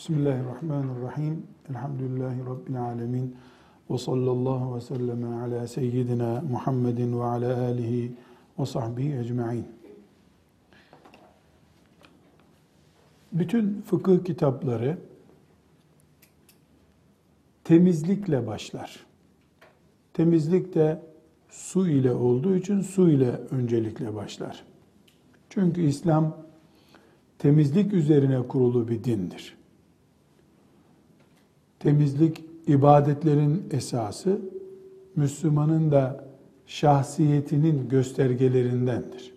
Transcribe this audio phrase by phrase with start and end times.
[0.00, 1.46] Bismillahirrahmanirrahim.
[1.70, 3.36] Elhamdülillahi Rabbil alemin.
[3.90, 8.12] Ve sallallahu ve sellem ala seyyidina Muhammedin ve ala alihi
[8.58, 9.66] ve sahbihi ecma'in.
[13.32, 14.98] Bütün fıkıh kitapları
[17.64, 19.06] temizlikle başlar.
[20.12, 21.02] Temizlik de
[21.48, 24.64] su ile olduğu için su ile öncelikle başlar.
[25.50, 26.36] Çünkü İslam
[27.38, 29.59] temizlik üzerine kurulu bir dindir.
[31.80, 34.38] Temizlik ibadetlerin esası,
[35.16, 36.24] Müslümanın da
[36.66, 39.34] şahsiyetinin göstergelerindendir.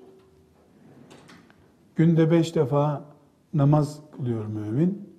[1.96, 3.06] Günde beş defa
[3.54, 5.10] namaz kılıyor mümin.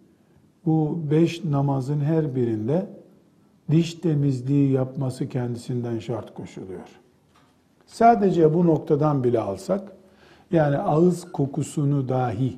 [0.66, 2.87] Bu beş namazın her birinde
[3.70, 6.88] diş temizliği yapması kendisinden şart koşuluyor.
[7.86, 9.92] Sadece bu noktadan bile alsak,
[10.52, 12.56] yani ağız kokusunu dahi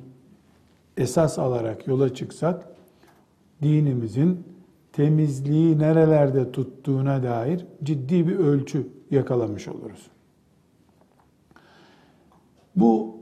[0.97, 2.69] esas alarak yola çıksak,
[3.61, 4.43] dinimizin
[4.97, 10.07] temizliği nerelerde tuttuğuna dair ciddi bir ölçü yakalamış oluruz.
[12.75, 13.17] Bu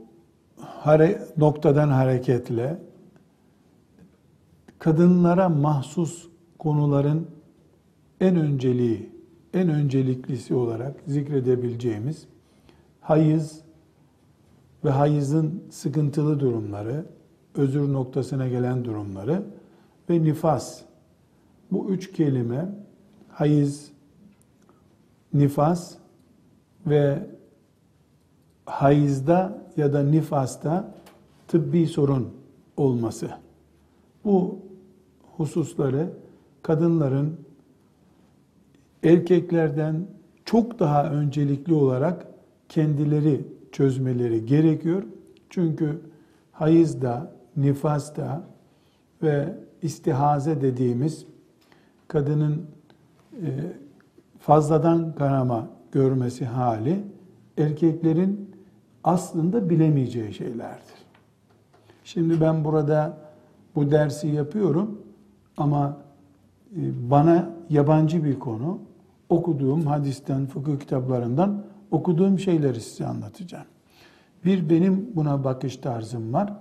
[1.36, 2.78] noktadan hareketle
[4.78, 6.28] kadınlara mahsus
[6.58, 7.26] konuların
[8.20, 9.10] en önceliği,
[9.54, 12.26] en önceliklisi olarak zikredebileceğimiz
[13.00, 13.60] hayız
[14.84, 17.06] ve hayızın sıkıntılı durumları,
[17.54, 19.42] özür noktasına gelen durumları
[20.10, 20.86] ve nifas.
[21.72, 22.68] Bu üç kelime
[23.28, 23.90] hayız,
[25.34, 25.94] nifas
[26.86, 27.26] ve
[28.66, 30.94] hayızda ya da nifasta
[31.48, 32.28] tıbbi sorun
[32.76, 33.30] olması.
[34.24, 34.58] Bu
[35.36, 36.10] hususları
[36.62, 37.36] kadınların
[39.04, 40.06] erkeklerden
[40.44, 42.26] çok daha öncelikli olarak
[42.68, 45.02] kendileri çözmeleri gerekiyor.
[45.50, 46.00] Çünkü
[46.52, 48.44] hayızda, nifasta
[49.22, 51.26] ve istihaze dediğimiz
[52.08, 52.66] kadının
[53.32, 53.48] e,
[54.38, 57.04] fazladan kanama görmesi hali
[57.58, 58.50] erkeklerin
[59.04, 61.06] aslında bilemeyeceği şeylerdir.
[62.04, 63.18] Şimdi ben burada
[63.74, 65.02] bu dersi yapıyorum
[65.56, 65.96] ama
[66.76, 68.78] e, bana yabancı bir konu
[69.28, 73.66] okuduğum hadisten, fıkıh kitaplarından okuduğum şeyleri size anlatacağım.
[74.44, 76.52] Bir benim buna bakış tarzım var.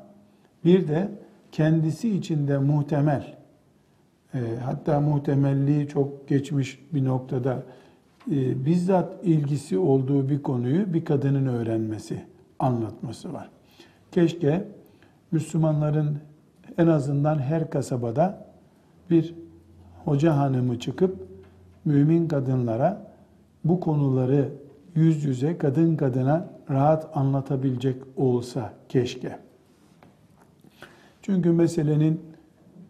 [0.66, 1.12] Bir de
[1.52, 3.38] kendisi içinde muhtemel,
[4.36, 7.64] e, hatta muhtemelliği çok geçmiş bir noktada
[8.32, 12.24] e, bizzat ilgisi olduğu bir konuyu bir kadının öğrenmesi,
[12.60, 13.50] anlatması var.
[14.12, 14.68] Keşke
[15.32, 16.18] Müslümanların
[16.78, 18.48] en azından her kasabada
[19.10, 19.36] bir
[20.06, 21.28] hoca hanımı çıkıp
[21.86, 23.12] mümin kadınlara
[23.64, 24.50] bu konuları
[24.96, 29.40] yüz yüze kadın kadına rahat anlatabilecek olsa keşke.
[31.22, 32.35] Çünkü meselenin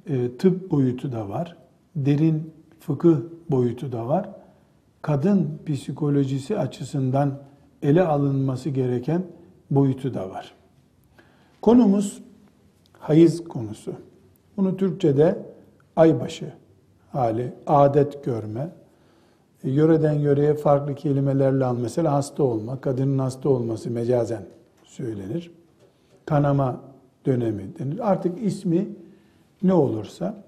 [0.08, 1.58] e, tıp boyutu da var,
[1.96, 3.18] derin fıkıh
[3.50, 4.30] boyutu da var.
[5.02, 7.40] Kadın psikolojisi açısından
[7.82, 9.24] ele alınması gereken
[9.72, 10.56] boyutu da var.
[11.62, 12.24] Konumuz
[13.00, 13.94] hayız konusu.
[14.58, 15.46] Bunu Türkçe'de
[15.96, 16.54] aybaşı
[17.12, 18.70] hali, adet görme,
[19.64, 21.78] e, yöreden yöreye farklı kelimelerle al.
[21.78, 24.46] Mesela hasta olma, kadının hasta olması mecazen
[24.84, 25.52] söylenir.
[26.26, 26.82] Kanama
[27.26, 28.12] dönemi denir.
[28.12, 28.88] Artık ismi
[29.68, 30.44] ne olursa.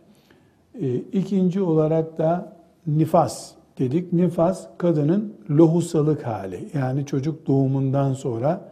[0.82, 2.58] E, ikinci olarak da
[2.88, 4.14] nifas dedik.
[4.14, 6.70] Nifas kadının lohusalık hali.
[6.74, 8.72] Yani çocuk doğumundan sonra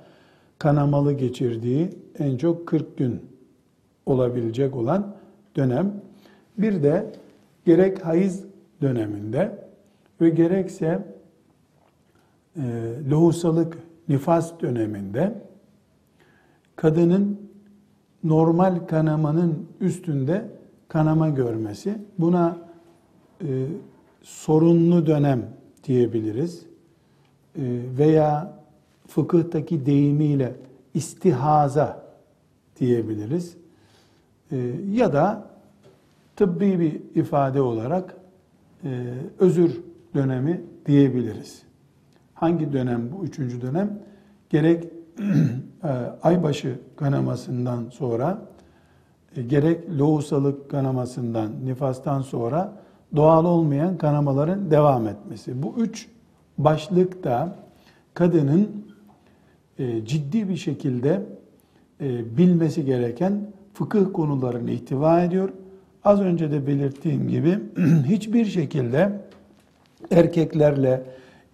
[0.60, 1.90] kanamalı geçirdiği
[2.20, 3.22] en çok 40 gün
[4.06, 5.16] olabilecek olan
[5.56, 5.94] dönem.
[6.58, 7.12] Bir de
[7.66, 8.44] gerek hayız
[8.82, 9.66] döneminde
[10.22, 11.16] ve gerekse
[12.58, 12.62] e,
[13.12, 13.78] lohusalık
[14.10, 15.42] nifas döneminde
[16.76, 17.45] kadının
[18.26, 20.50] normal kanamanın üstünde
[20.88, 21.98] kanama görmesi.
[22.20, 22.58] Buna
[23.42, 23.66] e,
[24.22, 25.50] sorunlu dönem
[25.84, 26.66] diyebiliriz.
[27.56, 27.64] E,
[27.98, 28.54] veya
[29.08, 30.56] fıkıhtaki deyimiyle
[30.94, 32.06] istihaza
[32.80, 33.58] diyebiliriz.
[34.52, 34.58] E,
[34.92, 35.48] ya da
[36.36, 38.16] tıbbi bir ifade olarak
[38.84, 39.82] e, özür
[40.16, 41.62] dönemi diyebiliriz.
[42.34, 44.00] Hangi dönem bu üçüncü dönem?
[44.50, 44.84] Gerek
[46.24, 48.42] aybaşı kanamasından sonra,
[49.36, 52.74] e, gerek lohusalık kanamasından, nifastan sonra
[53.16, 55.64] doğal olmayan kanamaların devam etmesi.
[55.64, 56.08] Bu üç
[56.58, 57.56] başlıkta
[58.14, 58.86] kadının
[59.80, 61.22] e, ciddi bir şekilde
[62.38, 63.42] bilmesi gereken
[63.74, 65.50] fıkıh konularını ihtiva ediyor.
[66.04, 67.60] Az önce de belirttiğim gibi
[68.08, 69.22] hiçbir şekilde
[70.12, 71.04] erkeklerle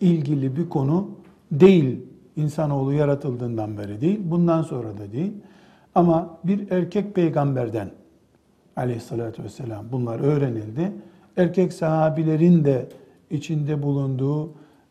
[0.01, 1.09] ilgili bir konu
[1.51, 1.99] değil.
[2.41, 5.33] İnsanoğlu yaratıldığından beri değil, bundan sonra da değil.
[5.95, 7.91] Ama bir erkek peygamberden
[8.75, 9.85] aleyhissalatü vesselam.
[9.91, 10.91] Bunlar öğrenildi.
[11.38, 12.89] Erkek sahabilerin de
[13.31, 14.49] içinde bulunduğu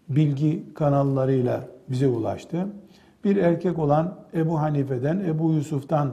[0.08, 2.66] bilgi kanallarıyla bize ulaştı.
[3.24, 6.10] Bir erkek olan Ebu Hanife'den, Ebu Yusuf'tan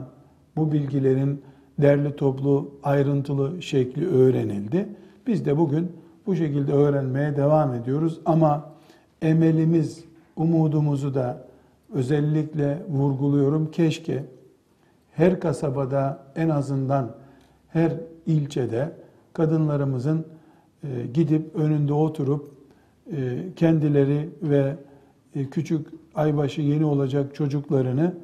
[0.56, 1.42] bu bilgilerin
[1.78, 4.88] derli toplu, ayrıntılı şekli öğrenildi.
[5.26, 5.92] Biz de bugün
[6.26, 8.70] bu şekilde öğrenmeye devam ediyoruz ama
[9.22, 10.04] emelimiz,
[10.38, 11.44] umudumuzu da
[11.92, 13.70] özellikle vurguluyorum.
[13.70, 14.24] Keşke
[15.12, 17.10] her kasabada en azından
[17.68, 17.92] her
[18.26, 18.92] ilçede
[19.32, 20.24] kadınlarımızın
[20.84, 22.50] e, gidip önünde oturup
[23.12, 24.76] e, kendileri ve
[25.34, 28.14] e, küçük aybaşı yeni olacak çocuklarını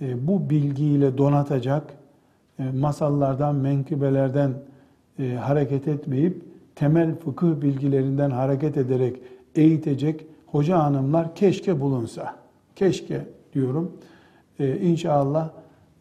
[0.00, 1.94] bu bilgiyle donatacak
[2.74, 4.52] masallardan, menkıbelerden
[5.40, 6.42] hareket etmeyip
[6.74, 9.16] temel fıkıh bilgilerinden hareket ederek
[9.54, 12.36] eğitecek hoca hanımlar keşke bulunsa.
[12.76, 13.92] Keşke diyorum.
[14.58, 15.50] İnşallah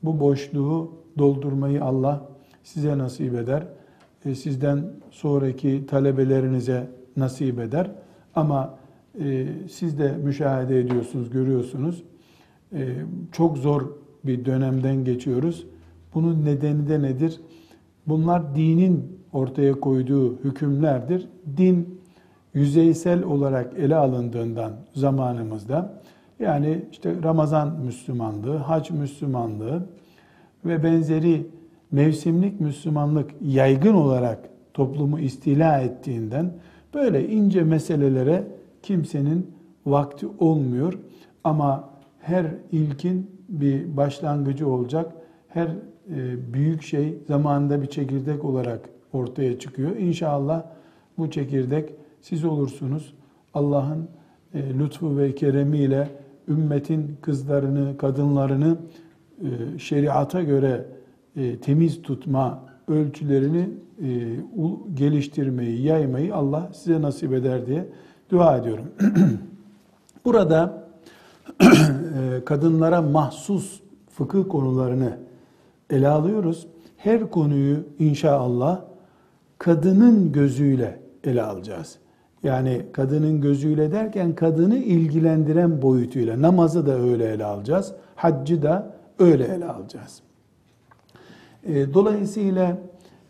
[0.04, 2.30] bu boşluğu doldurmayı Allah
[2.64, 3.64] size nasip eder.
[4.26, 6.88] E, sizden sonraki talebelerinize
[7.18, 7.92] nasip eder.
[8.36, 8.78] Ama
[9.20, 12.04] e, siz de müşahede ediyorsunuz, görüyorsunuz.
[12.74, 12.96] E,
[13.32, 13.82] çok zor
[14.24, 15.68] bir dönemden geçiyoruz.
[16.14, 17.42] Bunun nedeni de nedir?
[18.08, 21.28] Bunlar dinin ortaya koyduğu hükümlerdir.
[21.58, 21.95] Din
[22.56, 26.02] yüzeysel olarak ele alındığından zamanımızda
[26.40, 29.86] yani işte Ramazan Müslümanlığı, Hac Müslümanlığı
[30.66, 31.48] ve benzeri
[31.92, 34.40] mevsimlik Müslümanlık yaygın olarak
[34.74, 36.52] toplumu istila ettiğinden
[36.94, 38.44] böyle ince meselelere
[38.84, 39.52] kimsenin
[39.86, 41.00] vakti olmuyor.
[41.44, 41.90] Ama
[42.22, 45.14] her ilkin bir başlangıcı olacak.
[45.48, 45.74] Her e,
[46.54, 49.96] büyük şey zamanında bir çekirdek olarak ortaya çıkıyor.
[49.96, 50.64] İnşallah
[51.18, 51.90] bu çekirdek
[52.30, 53.14] siz olursunuz.
[53.54, 54.08] Allah'ın
[54.54, 56.10] e, lütfu ve keremiyle
[56.48, 58.78] ümmetin kızlarını, kadınlarını
[59.42, 60.86] e, şeriata göre
[61.36, 63.70] e, temiz tutma ölçülerini
[64.02, 64.10] e,
[64.94, 67.88] geliştirmeyi, yaymayı Allah size nasip eder diye
[68.30, 68.86] dua ediyorum.
[70.26, 70.88] Burada
[72.46, 75.18] kadınlara mahsus fıkıh konularını
[75.90, 76.68] ele alıyoruz.
[76.98, 78.82] Her konuyu inşallah
[79.58, 82.00] kadının gözüyle ele alacağız.
[82.46, 87.94] Yani kadının gözüyle derken kadını ilgilendiren boyutuyla namazı da öyle ele alacağız.
[88.16, 90.22] Haccı da öyle ele alacağız.
[91.64, 92.78] E, dolayısıyla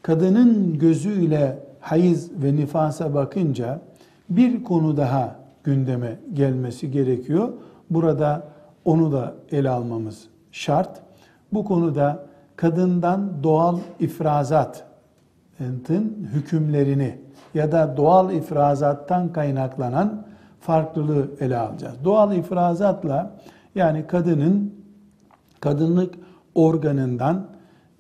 [0.01, 3.81] kadının gözüyle hayız ve nifasa bakınca
[4.29, 7.49] bir konu daha gündeme gelmesi gerekiyor.
[7.89, 8.47] Burada
[8.85, 11.01] onu da ele almamız şart.
[11.53, 12.25] Bu konuda
[12.55, 14.83] kadından doğal ifrazatın
[16.33, 17.24] hükümlerini
[17.55, 20.25] ya da doğal ifrazattan kaynaklanan
[20.59, 21.95] farklılığı ele alacağız.
[22.03, 23.31] Doğal ifrazatla
[23.75, 24.73] yani kadının
[25.59, 26.15] kadınlık
[26.55, 27.47] organından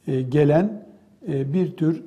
[0.07, 0.83] e, gelen
[1.27, 2.03] e, bir tür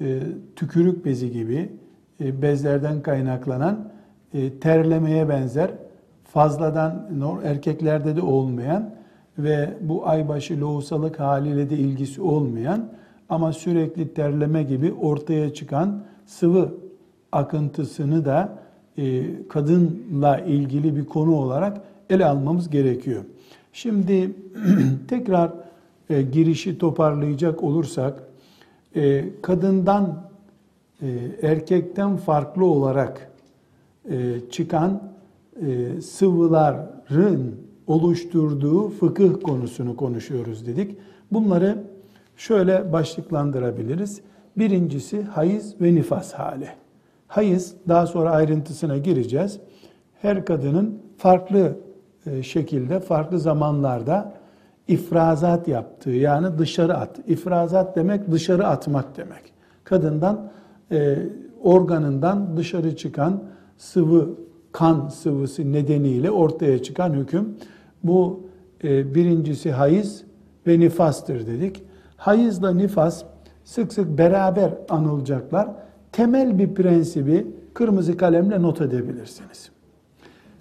[0.00, 0.20] e,
[0.56, 1.72] tükürük bezi gibi
[2.20, 3.88] bezlerden kaynaklanan
[4.60, 5.70] terlemeye benzer
[6.24, 7.08] fazladan
[7.44, 8.90] erkeklerde de olmayan
[9.38, 12.88] ve bu aybaşı lohusalık haliyle de ilgisi olmayan
[13.28, 16.81] ama sürekli terleme gibi ortaya çıkan sıvı
[17.32, 18.58] akıntısını da
[19.48, 21.80] kadınla ilgili bir konu olarak
[22.10, 23.24] ele almamız gerekiyor.
[23.72, 24.32] Şimdi
[25.08, 25.52] tekrar
[26.10, 28.22] e, girişi toparlayacak olursak,
[28.96, 30.30] e, kadından
[31.02, 31.08] e,
[31.42, 33.30] erkekten farklı olarak
[34.10, 35.02] e, çıkan
[35.66, 37.54] e, sıvıların
[37.86, 40.96] oluşturduğu fıkıh konusunu konuşuyoruz dedik.
[41.32, 41.84] Bunları
[42.36, 44.20] şöyle başlıklandırabiliriz.
[44.56, 46.81] Birincisi hayız ve nifas hali.
[47.32, 49.60] Hayız, daha sonra ayrıntısına gireceğiz.
[50.22, 51.76] Her kadının farklı
[52.26, 54.34] e, şekilde, farklı zamanlarda
[54.88, 57.18] ifrazat yaptığı yani dışarı at.
[57.26, 59.52] İfrazat demek dışarı atmak demek.
[59.84, 60.50] Kadından
[60.90, 61.18] e,
[61.62, 63.42] organından dışarı çıkan
[63.76, 64.30] sıvı
[64.72, 67.56] kan sıvısı nedeniyle ortaya çıkan hüküm.
[68.04, 68.46] Bu
[68.84, 70.24] e, birincisi hayız
[70.66, 71.82] ve nifastır dedik.
[72.16, 73.24] Hayızla nifas
[73.64, 75.68] sık sık beraber anılacaklar.
[76.12, 79.70] Temel bir prensibi kırmızı kalemle not edebilirsiniz.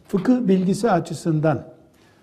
[0.08, 1.63] Fıkıh bilgisi açısından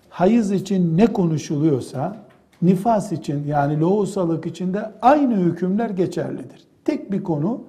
[0.09, 2.17] hayız için ne konuşuluyorsa
[2.61, 6.63] nifas için yani lohusalık için de aynı hükümler geçerlidir.
[6.85, 7.61] Tek bir konu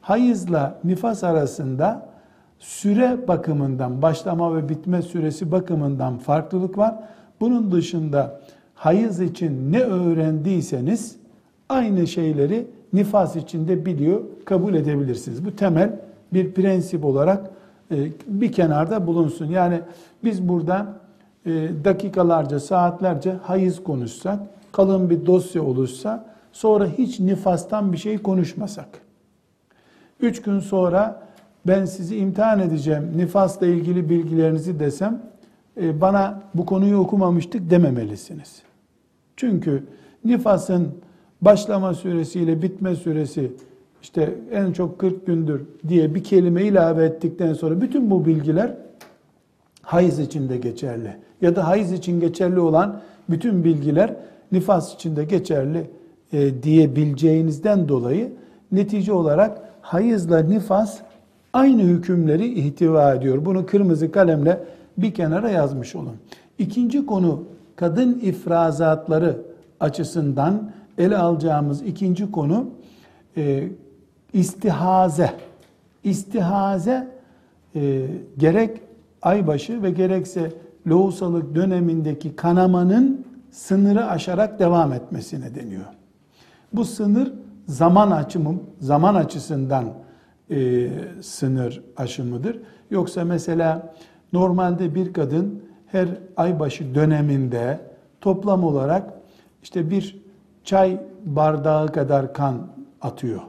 [0.00, 2.08] hayızla nifas arasında
[2.58, 6.94] süre bakımından, başlama ve bitme süresi bakımından farklılık var.
[7.40, 8.40] Bunun dışında
[8.74, 11.16] hayız için ne öğrendiyseniz
[11.68, 15.44] aynı şeyleri nifas için de biliyor, kabul edebilirsiniz.
[15.44, 16.00] Bu temel
[16.32, 17.50] bir prensip olarak
[17.90, 19.46] e, bir kenarda bulunsun.
[19.46, 19.80] Yani
[20.24, 20.86] biz burada
[21.46, 21.50] e,
[21.84, 24.40] dakikalarca, saatlerce hayız konuşsak,
[24.72, 28.88] kalın bir dosya olursa sonra hiç nifastan bir şey konuşmasak.
[30.20, 31.22] Üç gün sonra
[31.66, 35.22] ben sizi imtihan edeceğim, nifasla ilgili bilgilerinizi desem,
[35.80, 38.62] e, bana bu konuyu okumamıştık dememelisiniz.
[39.36, 39.84] Çünkü
[40.24, 40.94] nifasın
[41.42, 43.52] başlama süresiyle bitme süresi
[44.02, 48.74] işte en çok 40 gündür diye bir kelime ilave ettikten sonra bütün bu bilgiler
[49.82, 51.16] hayız için de geçerli.
[51.40, 54.14] Ya da hayız için geçerli olan bütün bilgiler
[54.52, 55.90] nifas için de geçerli
[56.32, 58.32] e, diyebileceğinizden dolayı
[58.72, 60.98] netice olarak hayızla nifas
[61.52, 63.44] aynı hükümleri ihtiva ediyor.
[63.44, 64.60] Bunu kırmızı kalemle
[64.98, 66.16] bir kenara yazmış olun.
[66.58, 67.44] İkinci konu
[67.76, 69.36] kadın ifrazatları
[69.80, 72.70] açısından ele alacağımız ikinci konu
[73.36, 73.68] e,
[74.32, 75.32] istihaze.
[76.04, 77.08] İstihaze
[77.74, 78.06] e,
[78.38, 78.80] gerek
[79.22, 80.52] aybaşı ve gerekse
[80.88, 85.84] lohusalık dönemindeki kanamanın sınırı aşarak devam etmesine deniyor.
[86.72, 87.32] Bu sınır
[87.66, 89.84] zaman açımı, zaman açısından
[90.50, 90.88] e,
[91.20, 92.60] sınır aşımıdır.
[92.90, 93.94] Yoksa mesela
[94.32, 97.80] normalde bir kadın her aybaşı döneminde
[98.20, 99.12] toplam olarak
[99.62, 100.27] işte bir
[100.68, 102.66] çay bardağı kadar kan
[103.00, 103.40] atıyor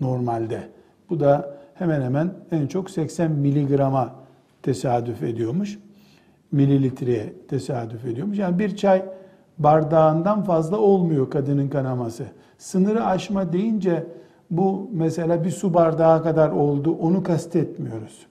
[0.00, 0.68] normalde.
[1.10, 4.14] Bu da hemen hemen en çok 80 miligrama
[4.62, 5.78] tesadüf ediyormuş.
[6.52, 8.38] Mililitreye tesadüf ediyormuş.
[8.38, 9.04] Yani bir çay
[9.58, 12.24] bardağından fazla olmuyor kadının kanaması.
[12.58, 14.06] Sınırı aşma deyince
[14.50, 18.26] bu mesela bir su bardağı kadar oldu onu kastetmiyoruz.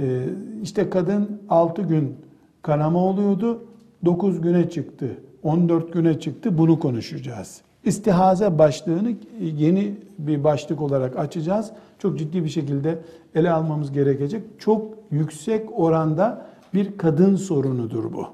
[0.00, 0.24] Ee,
[0.62, 2.16] işte kadın 6 gün
[2.62, 3.64] kanama oluyordu,
[4.04, 5.06] 9 güne çıktı,
[5.42, 7.60] 14 güne çıktı bunu konuşacağız.
[7.84, 11.70] İstihaze başlığını yeni bir başlık olarak açacağız.
[11.98, 12.98] Çok ciddi bir şekilde
[13.34, 14.42] ele almamız gerekecek.
[14.58, 18.26] Çok yüksek oranda bir kadın sorunudur bu.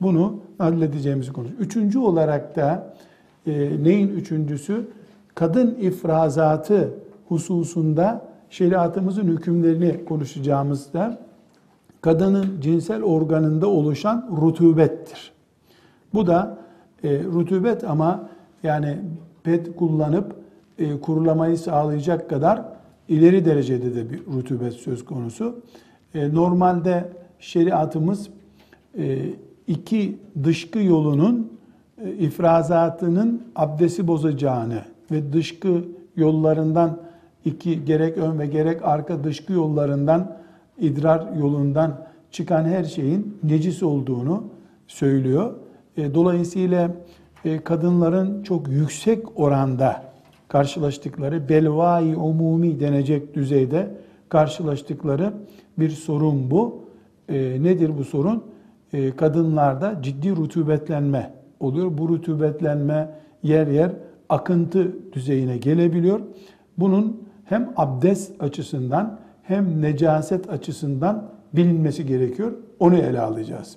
[0.00, 1.66] Bunu halledeceğimizi konuşuyoruz.
[1.66, 2.94] Üçüncü olarak da
[3.46, 3.52] e,
[3.82, 4.88] neyin üçüncüsü?
[5.34, 6.94] Kadın ifrazatı
[7.28, 11.18] hususunda şeriatımızın hükümlerini konuşacağımızda
[12.00, 15.31] kadının cinsel organında oluşan rutubettir.
[16.14, 16.58] Bu da
[17.04, 18.28] e, rutubet ama
[18.62, 18.98] yani
[19.44, 20.36] pet kullanıp
[20.78, 22.62] e, kurulamayı sağlayacak kadar
[23.08, 25.60] ileri derecede de bir rutubet söz konusu.
[26.14, 28.28] E, normalde şeriatımız
[28.98, 29.18] e,
[29.66, 31.52] iki dışkı yolunun
[32.04, 35.84] e, ifrazatının abdesti bozacağını ve dışkı
[36.16, 36.98] yollarından
[37.44, 40.36] iki gerek ön ve gerek arka dışkı yollarından
[40.78, 41.98] idrar yolundan
[42.30, 44.44] çıkan her şeyin necis olduğunu
[44.86, 45.52] söylüyor.
[45.96, 46.90] E, dolayısıyla
[47.44, 50.02] e, kadınların çok yüksek oranda
[50.48, 53.90] karşılaştıkları belvai umumi denecek düzeyde
[54.28, 55.32] karşılaştıkları
[55.78, 56.82] bir sorun bu.
[57.28, 58.44] Nedir bu sorun?
[59.16, 61.98] Kadınlarda ciddi rutubetlenme oluyor.
[61.98, 63.10] Bu rutubetlenme
[63.42, 63.90] yer yer
[64.28, 66.20] akıntı düzeyine gelebiliyor.
[66.78, 72.52] Bunun hem abdest açısından hem necaset açısından bilinmesi gerekiyor.
[72.80, 73.76] Onu ele alacağız.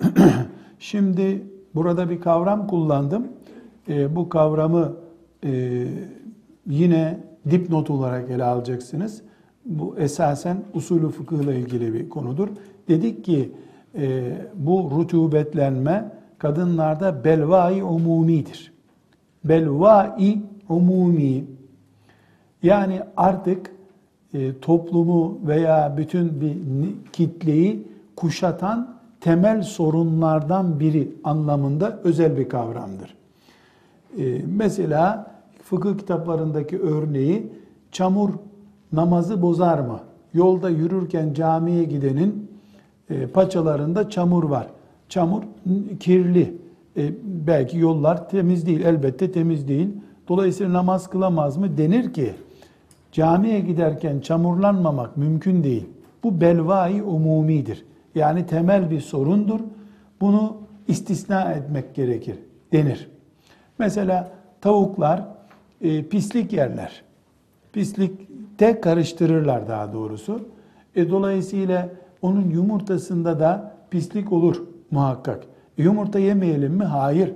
[0.78, 1.42] Şimdi
[1.74, 3.26] burada bir kavram kullandım.
[3.88, 4.96] E, bu kavramı
[5.44, 5.84] e,
[6.66, 9.22] yine dipnot olarak ele alacaksınız.
[9.64, 12.48] Bu esasen usulü fıkıh ile ilgili bir konudur.
[12.88, 13.52] Dedik ki
[13.94, 18.72] e, bu rutubetlenme kadınlarda belvai umumidir.
[19.44, 21.44] Belvai umumi
[22.62, 23.70] yani artık
[24.34, 26.56] e, toplumu veya bütün bir
[27.12, 28.95] kitleyi kuşatan
[29.26, 33.14] temel sorunlardan biri anlamında özel bir kavramdır.
[34.18, 35.30] E, mesela
[35.62, 37.52] fıkıh kitaplarındaki örneği
[37.92, 38.30] çamur
[38.92, 40.00] namazı bozar mı?
[40.34, 42.50] Yolda yürürken camiye gidenin
[43.10, 44.66] e, paçalarında çamur var.
[45.08, 45.42] Çamur
[46.00, 46.56] kirli.
[46.96, 49.88] E, belki yollar temiz değil, elbette temiz değil.
[50.28, 51.78] Dolayısıyla namaz kılamaz mı?
[51.78, 52.32] Denir ki
[53.12, 55.86] camiye giderken çamurlanmamak mümkün değil.
[56.24, 57.84] Bu belvai umumidir.
[58.16, 59.60] Yani temel bir sorundur.
[60.20, 60.56] Bunu
[60.88, 62.38] istisna etmek gerekir
[62.72, 63.08] denir.
[63.78, 65.24] Mesela tavuklar
[65.80, 67.02] e, pislik yerler.
[67.72, 70.48] Pislikte karıştırırlar daha doğrusu.
[70.94, 71.88] E, dolayısıyla
[72.22, 75.44] onun yumurtasında da pislik olur muhakkak.
[75.78, 76.84] E, yumurta yemeyelim mi?
[76.84, 77.32] Hayır.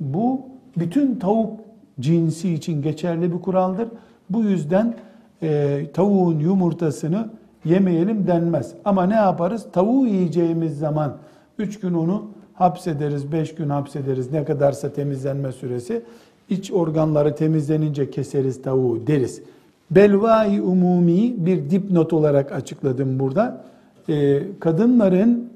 [0.00, 0.40] Bu
[0.76, 1.60] bütün tavuk
[2.00, 3.88] cinsi için geçerli bir kuraldır.
[4.30, 4.94] Bu yüzden
[5.42, 7.30] e, tavuğun yumurtasını
[7.66, 8.72] yemeyelim denmez.
[8.84, 9.66] Ama ne yaparız?
[9.72, 11.16] Tavuğu yiyeceğimiz zaman
[11.58, 16.02] 3 gün onu hapsederiz, 5 gün hapsederiz ne kadarsa temizlenme süresi.
[16.48, 19.42] İç organları temizlenince keseriz tavuğu deriz.
[19.90, 23.64] Belvai umumi bir dipnot olarak açıkladım burada.
[24.08, 25.50] Ee, kadınların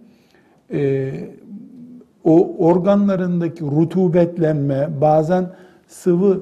[0.72, 1.12] e,
[2.24, 5.50] o organlarındaki rutubetlenme, bazen
[5.86, 6.40] sıvı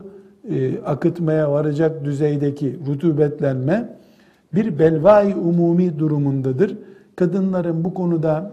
[0.50, 3.98] e, akıtmaya varacak düzeydeki rutubetlenme
[4.55, 6.78] bir belvai umumi durumundadır.
[7.17, 8.52] Kadınların bu konuda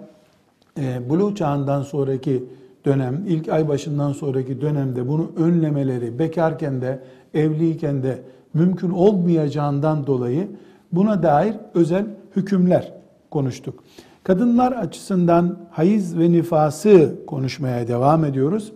[0.79, 2.43] e, buluğ çağından sonraki
[2.85, 6.99] dönem, ilk ay başından sonraki dönemde bunu önlemeleri, bekarken de,
[7.33, 8.21] evliyken de
[8.53, 10.47] mümkün olmayacağından dolayı
[10.91, 12.93] buna dair özel hükümler
[13.31, 13.83] konuştuk.
[14.23, 18.73] Kadınlar açısından hayız ve nifası konuşmaya devam ediyoruz.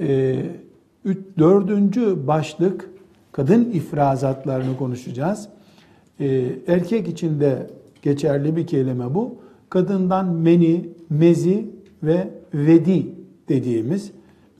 [0.00, 0.36] Ee,
[1.38, 2.90] dördüncü başlık
[3.32, 5.48] kadın ifrazatlarını konuşacağız.
[6.20, 7.66] Ee, erkek için de
[8.02, 9.34] geçerli bir kelime bu.
[9.70, 11.70] Kadından meni, mezi
[12.02, 13.06] ve vedi
[13.48, 14.10] dediğimiz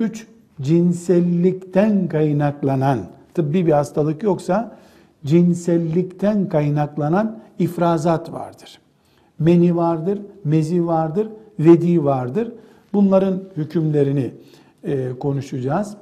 [0.01, 0.27] üç
[0.61, 2.99] cinsellikten kaynaklanan
[3.35, 4.77] tıbbi bir hastalık yoksa
[5.25, 8.79] cinsellikten kaynaklanan ifrazat vardır.
[9.39, 12.53] Meni vardır, mezi vardır, vedi vardır.
[12.93, 14.31] Bunların hükümlerini
[14.85, 15.97] e, konuşacağız.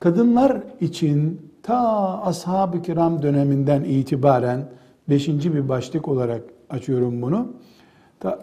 [0.00, 1.78] Kadınlar için ta
[2.22, 4.64] ashab-ı kiram döneminden itibaren
[5.08, 7.48] beşinci bir başlık olarak açıyorum bunu.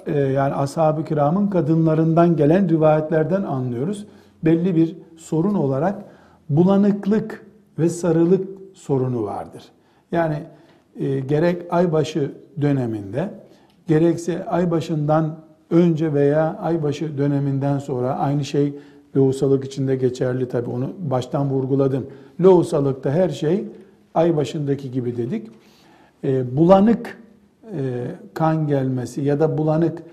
[0.06, 4.06] E, yani ashab-ı kiramın kadınlarından gelen rivayetlerden anlıyoruz.
[4.46, 6.06] Belli bir sorun olarak
[6.50, 7.46] bulanıklık
[7.80, 9.63] ve sarılık sorunu vardır.
[10.12, 10.44] Yani
[11.00, 13.30] e, gerek aybaşı döneminde
[13.88, 15.38] gerekse aybaşından
[15.72, 18.74] önce veya aybaşı döneminden sonra aynı şey
[19.15, 22.08] lohusalık içinde geçerli tabi onu baştan vurguladım.
[22.41, 23.65] Lohusalıkta her şey
[24.13, 25.48] ay başındaki gibi dedik.
[26.24, 27.18] E, bulanık
[27.78, 30.04] e, kan gelmesi ya da bulanık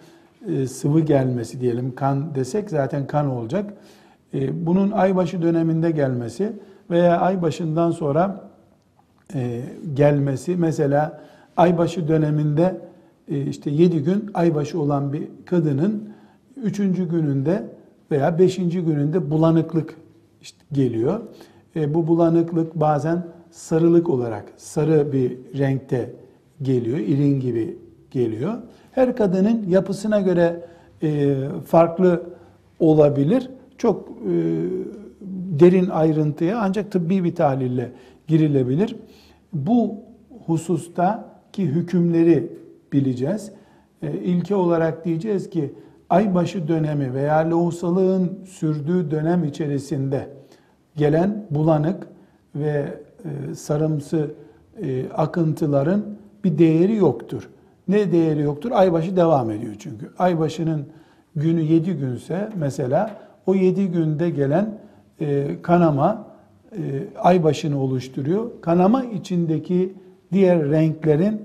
[0.48, 3.74] e, sıvı gelmesi diyelim kan desek zaten kan olacak.
[4.52, 6.52] Bunun aybaşı döneminde gelmesi
[6.90, 8.50] veya ay başından sonra
[9.94, 11.20] gelmesi mesela
[11.56, 12.80] aybaşı döneminde
[13.28, 16.08] işte 7 gün aybaşı olan bir kadının
[16.62, 16.76] 3.
[16.76, 17.66] gününde
[18.10, 18.56] veya 5.
[18.56, 19.96] gününde bulanıklık
[20.40, 21.20] işte geliyor.
[21.76, 23.24] Bu bulanıklık bazen
[23.58, 26.12] sarılık olarak sarı bir renkte
[26.62, 27.78] geliyor, irin gibi
[28.10, 28.54] geliyor.
[28.92, 30.64] Her kadının yapısına göre
[31.02, 32.22] e, farklı
[32.80, 33.50] olabilir.
[33.78, 34.32] Çok e,
[35.60, 37.92] derin ayrıntıya ancak tıbbi bir tahlille
[38.26, 38.96] girilebilir.
[39.52, 39.94] Bu
[40.46, 42.52] hususta ki hükümleri
[42.92, 43.52] bileceğiz.
[44.02, 45.74] E, ilke olarak diyeceğiz ki
[46.10, 50.28] aybaşı dönemi veya lohusalığın sürdüğü dönem içerisinde
[50.96, 52.06] gelen bulanık
[52.54, 54.30] ve e, sarımsı
[54.82, 56.04] e, akıntıların
[56.44, 57.48] bir değeri yoktur.
[57.88, 58.70] Ne değeri yoktur?
[58.74, 60.10] Aybaşı devam ediyor çünkü.
[60.18, 60.86] Aybaşının
[61.36, 64.78] günü yedi günse mesela o yedi günde gelen
[65.20, 66.28] e, kanama
[67.18, 68.50] aybaşını oluşturuyor.
[68.60, 69.92] Kanama içindeki
[70.32, 71.42] diğer renklerin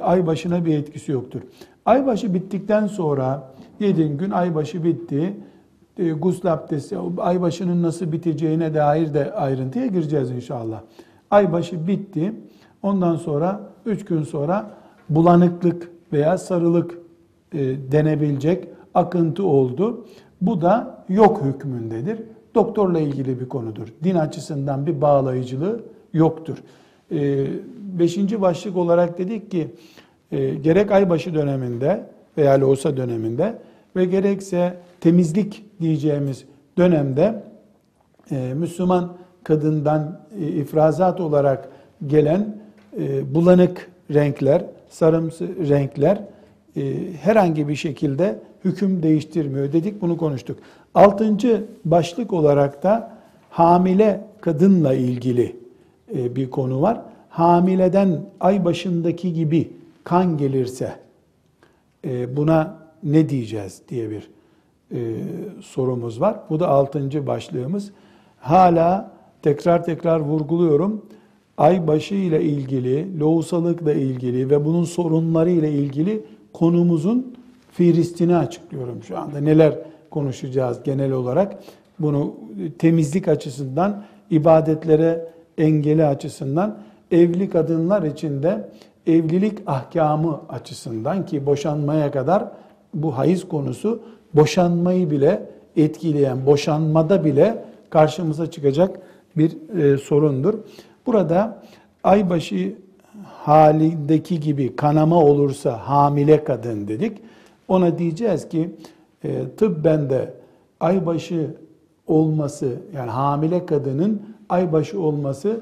[0.00, 1.40] aybaşına bir etkisi yoktur.
[1.84, 5.34] Aybaşı bittikten sonra yedin gün aybaşı bitti.
[5.98, 10.80] E, gusül abdesti, aybaşının nasıl biteceğine dair de ayrıntıya gireceğiz inşallah.
[11.30, 12.32] Aybaşı bitti.
[12.82, 14.70] Ondan sonra üç gün sonra
[15.08, 16.98] bulanıklık veya sarılık
[17.52, 17.58] e,
[17.92, 20.06] denebilecek akıntı oldu.
[20.40, 22.18] Bu da yok hükmündedir.
[22.54, 23.88] Doktorla ilgili bir konudur.
[24.04, 25.80] Din açısından bir bağlayıcılığı
[26.12, 26.56] yoktur.
[27.12, 27.46] E,
[27.98, 29.68] beşinci başlık olarak dedik ki
[30.32, 32.06] e, gerek aybaşı döneminde
[32.38, 33.58] veya loğusa döneminde
[33.96, 36.44] ve gerekse temizlik diyeceğimiz
[36.78, 37.42] dönemde
[38.30, 41.68] e, Müslüman kadından e, ifrazat olarak
[42.06, 42.56] gelen
[43.00, 46.22] e, bulanık renkler, sarımsı renkler
[46.76, 50.58] e, herhangi bir şekilde hüküm değiştirmiyor dedik bunu konuştuk.
[50.94, 53.16] Altıncı başlık olarak da
[53.50, 55.56] hamile kadınla ilgili
[56.14, 57.00] e, bir konu var.
[57.28, 59.72] Hamileden ay başındaki gibi
[60.04, 60.92] kan gelirse
[62.04, 64.30] e, buna ne diyeceğiz diye bir
[64.92, 64.98] e,
[65.60, 66.40] sorumuz var.
[66.50, 67.92] Bu da altıncı başlığımız.
[68.40, 71.06] Hala tekrar tekrar vurguluyorum.
[71.58, 77.34] Ay başı ile ilgili, lohusalıkla ilgili ve bunun sorunları ile ilgili konumuzun
[77.72, 79.40] fihristini açıklıyorum şu anda.
[79.40, 79.78] Neler
[80.10, 81.58] konuşacağız genel olarak?
[81.98, 82.34] Bunu
[82.78, 85.28] temizlik açısından, ibadetlere
[85.58, 86.78] engeli açısından,
[87.10, 88.68] evli kadınlar için de
[89.06, 92.48] evlilik ahkamı açısından ki boşanmaya kadar
[93.02, 94.02] bu hayız konusu
[94.34, 95.42] boşanmayı bile
[95.76, 99.00] etkileyen, boşanmada bile karşımıza çıkacak
[99.36, 100.54] bir e, sorundur.
[101.06, 101.62] Burada
[102.04, 102.74] aybaşı
[103.24, 107.18] halindeki gibi kanama olursa hamile kadın dedik.
[107.68, 108.70] Ona diyeceğiz ki
[109.24, 110.34] e, tıbben de
[110.80, 111.50] aybaşı
[112.06, 115.60] olması yani hamile kadının aybaşı olması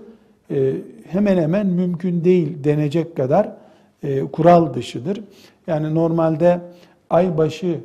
[0.51, 0.75] e,
[1.09, 3.53] hemen hemen mümkün değil denecek kadar
[4.03, 5.21] e, kural dışıdır.
[5.67, 6.61] Yani normalde
[7.15, 7.81] aybaşı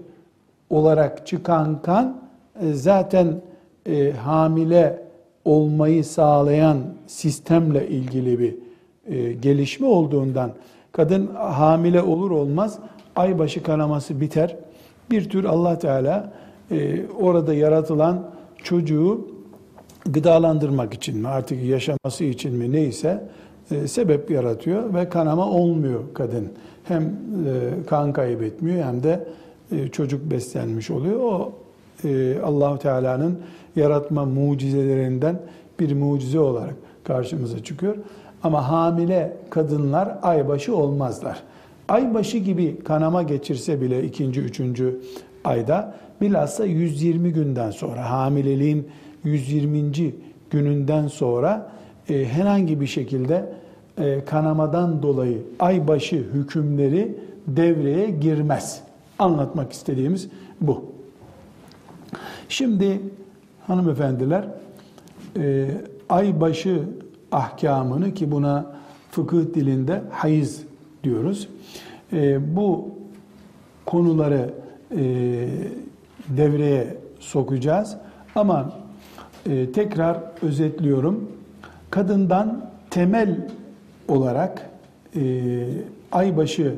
[0.70, 2.22] olarak çıkan kan
[2.62, 3.42] e, zaten
[3.86, 5.04] e, hamile
[5.46, 8.56] olmayı sağlayan sistemle ilgili bir
[9.16, 10.52] e, gelişme olduğundan
[10.92, 12.80] kadın hamile olur olmaz
[13.16, 14.56] aybaşı kanaması biter.
[15.12, 16.34] Bir tür Allah Teala
[16.72, 18.30] e, orada yaratılan
[18.64, 19.28] çocuğu
[20.06, 23.24] gıdalandırmak için mi artık yaşaması için mi neyse
[23.88, 26.48] sebep yaratıyor ve kanama olmuyor kadın.
[26.84, 27.10] Hem e,
[27.88, 29.28] kan kaybetmiyor hem de
[29.72, 31.20] e, çocuk beslenmiş oluyor.
[31.20, 31.52] O
[32.04, 33.40] e, Allahu Teala'nın
[33.76, 35.40] yaratma mucizelerinden
[35.80, 37.96] bir mucize olarak karşımıza çıkıyor.
[38.44, 41.44] Ama hamile kadınlar aybaşı olmazlar.
[41.88, 45.02] Aybaşı gibi kanama geçirse bile ikinci, üçüncü
[45.44, 48.88] ayda bilhassa 120 günden sonra hamileliğin
[49.24, 50.14] 120.
[50.50, 51.72] gününden sonra
[52.10, 53.54] e, herhangi bir şekilde
[53.98, 57.18] e, kanamadan dolayı aybaşı hükümleri
[57.48, 58.82] devreye girmez.
[59.20, 60.30] Anlatmak istediğimiz
[60.62, 60.86] bu.
[62.50, 63.00] Şimdi
[63.68, 64.48] hanımefendiler
[65.38, 65.68] e,
[66.10, 66.84] aybaşı
[67.32, 68.76] ahkamını ki buna
[69.12, 70.64] fıkıh dilinde hayız
[71.04, 71.50] diyoruz.
[72.14, 72.90] E, bu
[73.86, 74.54] konuları
[74.92, 75.02] e,
[76.30, 77.98] devreye sokacağız.
[78.36, 78.74] Ama
[79.50, 81.39] e, tekrar özetliyorum.
[81.90, 83.48] Kadından temel
[84.08, 84.70] olarak
[85.16, 85.22] e,
[86.12, 86.76] aybaşı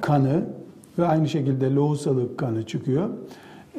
[0.00, 0.42] kanı
[0.98, 3.08] ve aynı şekilde lohusalık kanı çıkıyor.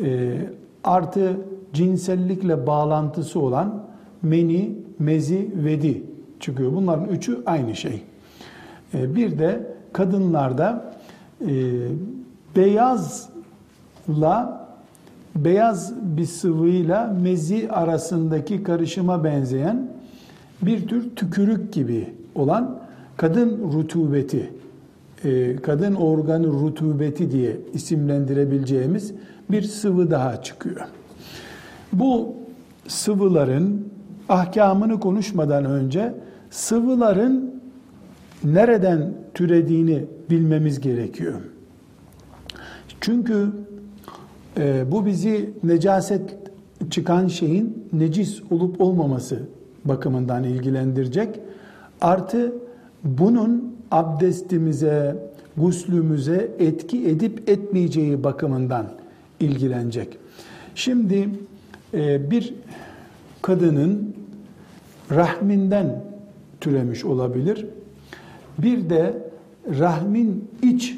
[0.04, 0.38] E,
[0.84, 1.38] artı
[1.74, 3.84] cinsellikle bağlantısı olan
[4.22, 6.04] meni, mezi, vedi
[6.40, 6.74] çıkıyor.
[6.74, 8.02] Bunların üçü aynı şey.
[8.94, 10.94] E, bir de kadınlarda
[11.42, 11.48] e,
[12.56, 14.60] beyazla
[15.36, 19.99] beyaz bir sıvıyla mezi arasındaki karışıma benzeyen
[20.62, 22.80] bir tür tükürük gibi olan
[23.18, 24.54] kadın rutubeti,
[25.24, 29.14] e, kadın organı rutubeti diye isimlendirebileceğimiz
[29.52, 30.82] bir sıvı daha çıkıyor.
[31.94, 32.36] Bu
[32.88, 33.86] sıvıların
[34.30, 36.14] ahkamını konuşmadan önce
[36.50, 37.62] sıvıların
[38.44, 41.42] nereden türediğini bilmemiz gerekiyor.
[43.02, 43.48] Çünkü
[44.58, 46.38] e, bu bizi necaset
[46.90, 49.40] çıkan şeyin necis olup olmaması
[49.86, 51.40] bakımından ilgilendirecek.
[52.02, 52.54] Artı
[53.04, 55.16] bunun abdestimize,
[55.58, 58.86] guslümüze etki edip etmeyeceği bakımından
[59.40, 60.18] ilgilenecek.
[60.76, 61.30] Şimdi
[61.94, 62.54] e, bir
[63.42, 64.16] kadının
[65.12, 66.04] rahminden
[66.62, 67.66] türemiş olabilir.
[68.58, 69.30] Bir de
[69.80, 70.96] rahmin iç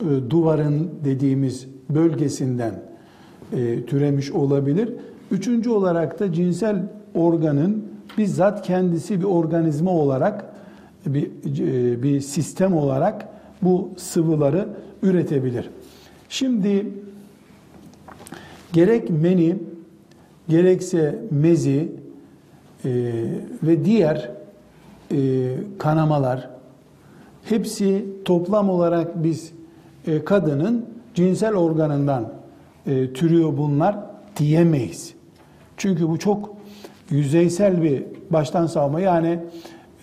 [0.00, 2.74] e, duvarın dediğimiz bölgesinden
[3.52, 4.92] e, türemiş olabilir.
[5.30, 6.82] Üçüncü olarak da cinsel
[7.14, 7.84] organın
[8.18, 10.44] bizzat kendisi bir organizma olarak
[11.06, 13.28] bir, e, bir sistem olarak
[13.62, 14.68] bu sıvıları
[15.02, 15.70] üretebilir.
[16.28, 16.86] Şimdi
[18.72, 19.56] gerek meni
[20.48, 21.92] gerekse mezi
[22.84, 22.90] e,
[23.62, 24.30] ve diğer
[25.12, 26.50] e, kanamalar
[27.44, 29.52] hepsi toplam olarak biz
[30.06, 32.32] e, kadının cinsel organından
[32.86, 33.96] e, türüyor bunlar
[34.36, 35.14] diyemeyiz.
[35.76, 36.59] Çünkü bu çok
[37.10, 39.00] yüzeysel bir baştan savma.
[39.00, 39.38] Yani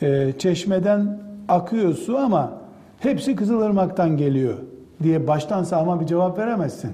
[0.01, 2.51] e, çeşmeden akıyor su ama
[2.99, 4.53] hepsi Kızılırmak'tan geliyor
[5.03, 6.91] diye baştan savma bir cevap veremezsin.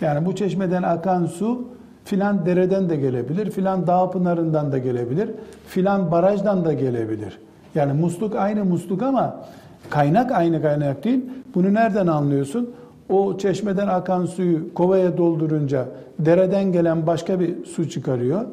[0.00, 1.68] Yani bu çeşmeden akan su
[2.04, 5.30] filan dereden de gelebilir, filan dağ pınarından da gelebilir,
[5.66, 7.38] filan barajdan da gelebilir.
[7.74, 9.40] Yani musluk aynı musluk ama
[9.90, 11.24] kaynak aynı kaynak değil.
[11.54, 12.70] Bunu nereden anlıyorsun?
[13.08, 15.84] O çeşmeden akan suyu kovaya doldurunca
[16.18, 18.44] dereden gelen başka bir su çıkarıyor.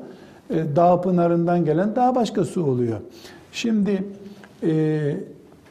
[0.49, 2.97] E, dağ pınarından gelen daha başka su oluyor.
[3.51, 4.03] Şimdi
[4.63, 5.17] e,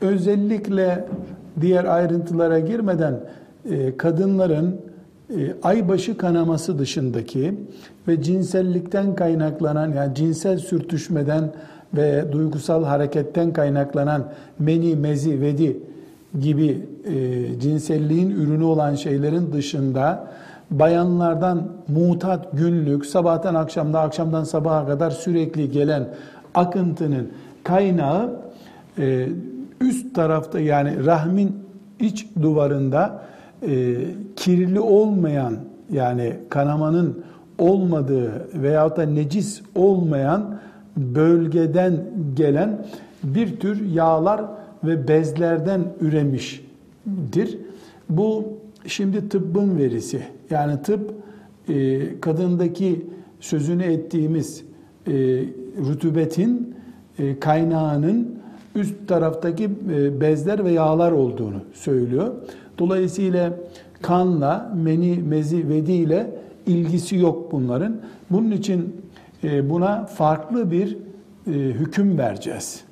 [0.01, 1.05] özellikle
[1.61, 3.21] diğer ayrıntılara girmeden
[3.71, 4.81] e, kadınların
[5.31, 7.55] e, aybaşı kanaması dışındaki
[8.09, 11.53] ve cinsellikten kaynaklanan yani cinsel sürtüşmeden
[11.95, 15.77] ve duygusal hareketten kaynaklanan meni, mezi, vedi
[16.41, 20.29] gibi e, cinselliğin ürünü olan şeylerin dışında
[20.79, 26.09] bayanlardan mutat günlük, sabahtan akşamda, akşamdan sabaha kadar sürekli gelen
[26.55, 27.31] akıntının
[27.65, 28.37] kaynağı
[28.99, 29.29] e,
[29.81, 31.57] üst tarafta yani rahmin
[32.01, 33.23] iç duvarında
[33.63, 33.97] e,
[34.37, 35.57] kirli olmayan
[35.93, 37.25] yani kanamanın
[37.59, 40.59] olmadığı veyahut da necis olmayan
[40.97, 41.97] bölgeden
[42.37, 42.87] gelen
[43.25, 44.43] bir tür yağlar
[44.85, 47.59] ve bezlerden üremiştir.
[48.11, 48.45] Bu
[48.87, 50.23] şimdi tıbbın verisi.
[50.51, 51.15] Yani tıp
[51.69, 53.07] e, kadındaki
[53.41, 54.65] sözünü ettiğimiz
[55.07, 55.13] e,
[55.91, 56.75] rütubetin
[57.19, 58.39] e, kaynağının
[58.75, 62.35] üst taraftaki e, bezler ve yağlar olduğunu söylüyor.
[62.79, 63.53] Dolayısıyla
[64.03, 66.31] kanla, meni, mezi, vedi ile
[66.67, 67.97] ilgisi yok bunların.
[68.31, 68.97] Bunun için
[69.45, 70.97] e, buna farklı bir
[71.47, 72.85] e, hüküm vereceğiz.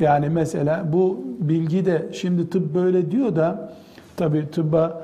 [0.00, 3.72] Yani mesela bu bilgi de şimdi tıp böyle diyor da
[4.16, 5.01] tabi tıbba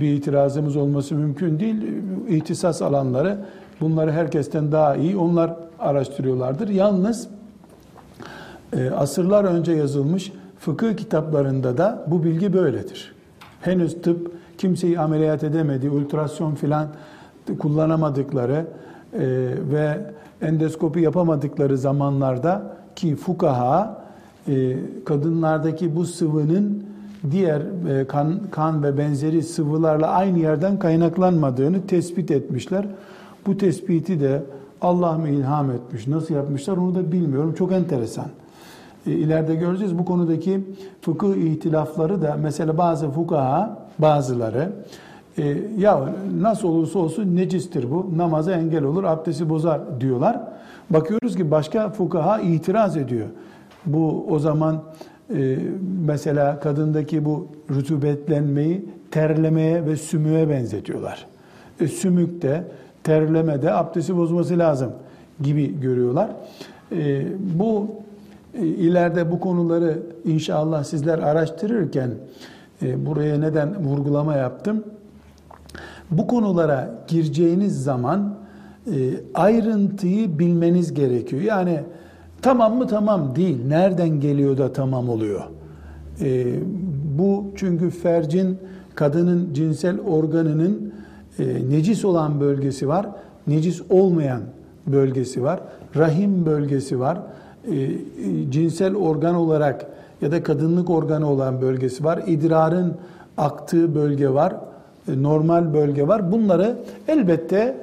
[0.00, 1.76] bir itirazımız olması mümkün değil.
[2.28, 3.38] İhtisas alanları
[3.80, 6.68] bunları herkesten daha iyi onlar araştırıyorlardır.
[6.68, 7.28] Yalnız
[8.96, 13.14] asırlar önce yazılmış fıkıh kitaplarında da bu bilgi böyledir.
[13.60, 16.88] Henüz tıp kimseyi ameliyat edemedi, ultrasyon filan
[17.58, 18.66] kullanamadıkları
[19.12, 19.20] e,
[19.72, 20.00] ve
[20.42, 24.02] endoskopi yapamadıkları zamanlarda ki fukaha
[24.48, 26.84] e, kadınlardaki bu sıvının
[27.30, 32.86] diğer e, kan, kan ve benzeri sıvılarla aynı yerden kaynaklanmadığını tespit etmişler.
[33.46, 34.42] Bu tespiti de
[34.80, 37.54] Allah mı ilham etmiş, nasıl yapmışlar onu da bilmiyorum.
[37.58, 38.26] Çok enteresan.
[39.06, 40.60] E, ileride göreceğiz bu konudaki
[41.00, 44.72] fıkıh ihtilafları da mesela bazı fukaha bazıları
[45.38, 46.08] e, ya
[46.40, 50.40] nasıl olursa olsun necistir bu namaza engel olur abdesti bozar diyorlar.
[50.90, 53.26] Bakıyoruz ki başka fukaha itiraz ediyor.
[53.86, 54.82] Bu o zaman
[55.34, 55.58] e,
[56.06, 61.26] mesela kadındaki bu rutubetlenmeyi terlemeye ve sümüğe benzetiyorlar.
[61.80, 62.64] E, sümükte,
[63.04, 64.92] terlemede abdesti bozması lazım
[65.42, 66.30] gibi görüyorlar.
[66.92, 67.26] E,
[67.58, 67.90] bu
[68.54, 72.10] e, ileride bu konuları inşallah sizler araştırırken
[72.82, 74.84] e, buraya neden vurgulama yaptım?
[76.10, 78.34] Bu konulara gireceğiniz zaman
[78.86, 78.94] e,
[79.34, 81.42] ayrıntıyı bilmeniz gerekiyor.
[81.42, 81.80] Yani
[82.42, 83.58] tamam mı tamam değil.
[83.66, 85.40] Nereden geliyor da tamam oluyor?
[87.18, 88.58] Bu çünkü fercin
[88.94, 90.92] kadının cinsel organının
[91.70, 93.06] necis olan bölgesi var,
[93.46, 94.40] necis olmayan
[94.86, 95.60] bölgesi var,
[95.96, 97.18] rahim bölgesi var
[97.72, 97.90] e,
[98.50, 99.86] cinsel organ olarak
[100.20, 102.22] ya da kadınlık organı olan bölgesi var.
[102.26, 102.94] İdrarın
[103.36, 104.54] aktığı bölge var.
[105.08, 106.32] E, normal bölge var.
[106.32, 106.76] Bunları
[107.08, 107.76] elbette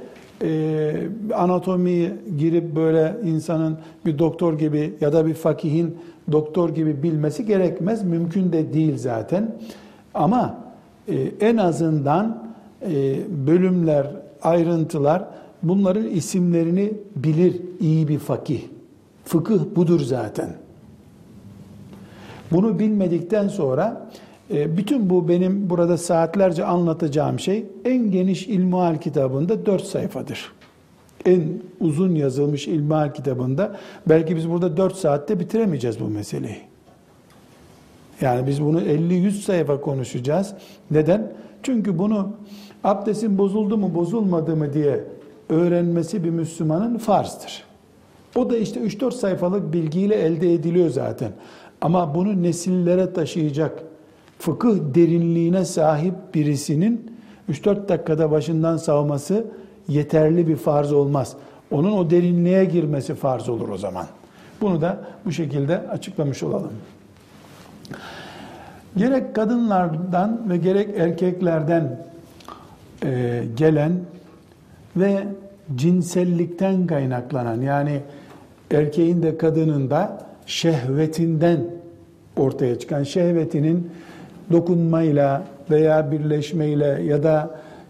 [0.44, 0.94] e,
[1.34, 5.98] anatomiye girip böyle insanın bir doktor gibi ya da bir fakihin
[6.32, 8.04] doktor gibi bilmesi gerekmez.
[8.04, 9.56] Mümkün de değil zaten.
[10.14, 10.58] Ama
[11.08, 12.44] e, en azından
[12.82, 14.08] e, bölümler,
[14.42, 15.26] ayrıntılar
[15.64, 18.62] bunların isimlerini bilir iyi bir fakih.
[19.26, 20.50] Fıkıh budur zaten.
[22.52, 24.10] Bunu bilmedikten sonra
[24.50, 30.52] bütün bu benim burada saatlerce anlatacağım şey en geniş ilmihal kitabında dört sayfadır.
[31.26, 31.44] En
[31.80, 33.76] uzun yazılmış ilmihal kitabında
[34.10, 36.62] belki biz burada dört saatte bitiremeyeceğiz bu meseleyi.
[38.22, 40.54] Yani biz bunu 50-100 sayfa konuşacağız.
[40.92, 41.32] Neden?
[41.64, 42.32] Çünkü bunu
[42.84, 45.04] abdestin bozuldu mu bozulmadı mı diye
[45.50, 47.64] öğrenmesi bir Müslümanın farzdır.
[48.36, 51.32] O da işte 3-4 sayfalık bilgiyle elde ediliyor zaten.
[51.82, 53.84] Ama bunu nesillere taşıyacak
[54.44, 57.12] fıkıh derinliğine sahip birisinin
[57.52, 59.46] 3-4 dakikada başından savması
[59.88, 61.36] yeterli bir farz olmaz.
[61.72, 64.06] Onun o derinliğe girmesi farz olur o zaman.
[64.62, 66.72] Bunu da bu şekilde açıklamış olalım.
[68.98, 72.00] Gerek kadınlardan ve gerek erkeklerden
[73.04, 73.92] e, gelen
[74.96, 75.24] ve
[75.76, 78.02] cinsellikten kaynaklanan yani
[78.72, 81.60] erkeğin de kadının da şehvetinden
[82.38, 83.92] ortaya çıkan şehvetinin
[84.52, 87.50] dokunmayla veya birleşmeyle ya da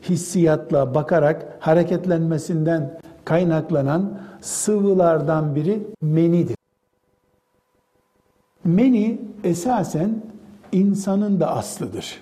[0.10, 6.56] hissiyatla bakarak hareketlenmesinden kaynaklanan sıvılardan biri menidir.
[8.66, 10.22] Meni esasen
[10.72, 12.22] insanın da aslıdır.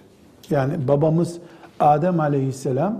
[0.50, 1.38] Yani babamız
[1.80, 2.98] Adem aleyhisselam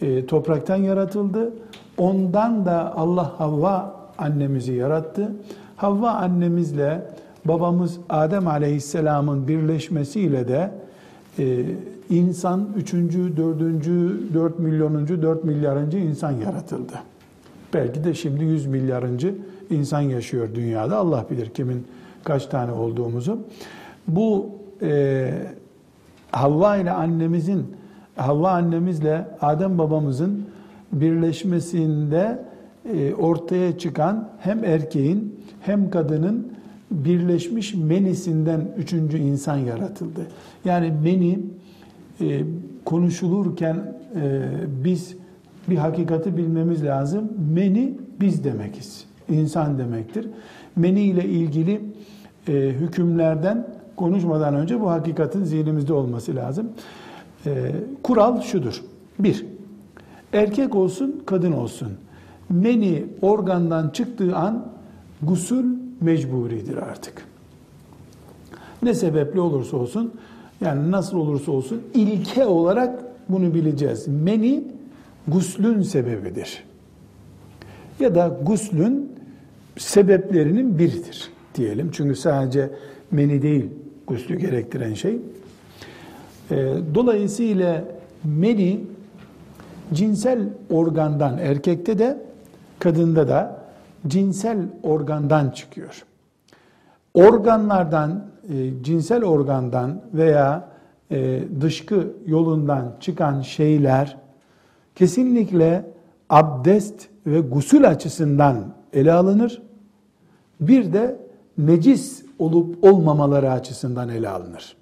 [0.00, 1.52] e, topraktan yaratıldı.
[1.98, 5.32] Ondan da Allah Havva annemizi yarattı.
[5.76, 7.02] Havva annemizle
[7.44, 10.70] babamız Adem Aleyhisselam'ın birleşmesiyle de
[11.38, 11.64] e,
[12.10, 16.92] insan üçüncü, dördüncü, dört milyonuncu, dört milyarıncı insan yaratıldı.
[17.74, 19.34] Belki de şimdi yüz milyarıncı
[19.70, 20.96] insan yaşıyor dünyada.
[20.96, 21.86] Allah bilir kimin
[22.24, 23.38] kaç tane olduğumuzu.
[24.08, 24.46] Bu
[24.82, 25.32] e,
[26.32, 27.66] Havva ile annemizin,
[28.16, 30.44] Havva annemizle Adem babamızın
[30.92, 32.44] birleşmesinde
[32.94, 36.52] e, ortaya çıkan hem erkeğin hem kadının
[36.90, 40.20] birleşmiş menisinden üçüncü insan yaratıldı.
[40.64, 41.38] Yani meni
[42.20, 42.42] e,
[42.84, 43.76] konuşulurken
[44.16, 44.42] e,
[44.84, 45.16] biz
[45.68, 47.32] bir hakikati bilmemiz lazım.
[47.54, 49.04] Meni biz demekiz.
[49.28, 50.26] İnsan demektir.
[50.76, 51.80] Meni ile ilgili
[52.48, 56.68] hükümlerden konuşmadan önce bu hakikatin zihnimizde olması lazım.
[58.02, 58.82] kural şudur.
[59.18, 59.46] Bir,
[60.32, 61.88] erkek olsun, kadın olsun
[62.50, 64.66] meni organdan çıktığı an
[65.22, 67.26] gusül mecburidir artık.
[68.82, 70.14] Ne sebeple olursa olsun
[70.60, 74.08] yani nasıl olursa olsun ilke olarak bunu bileceğiz.
[74.08, 74.64] Meni
[75.28, 76.64] guslün sebebidir.
[78.00, 79.12] Ya da guslün
[79.78, 81.90] sebeplerinin biridir diyelim.
[81.92, 82.70] Çünkü sadece
[83.10, 83.66] meni değil
[84.06, 85.18] guslü gerektiren şey.
[86.50, 87.84] Ee, dolayısıyla
[88.24, 88.80] meni
[89.94, 92.18] cinsel organdan erkekte de
[92.78, 93.59] kadında da
[94.06, 96.04] cinsel organdan çıkıyor.
[97.14, 100.68] Organlardan, e, cinsel organdan veya
[101.10, 104.16] e, dışkı yolundan çıkan şeyler
[104.94, 105.90] kesinlikle
[106.30, 108.56] abdest ve gusül açısından
[108.92, 109.62] ele alınır.
[110.60, 111.16] Bir de
[111.58, 114.76] necis olup olmamaları açısından ele alınır.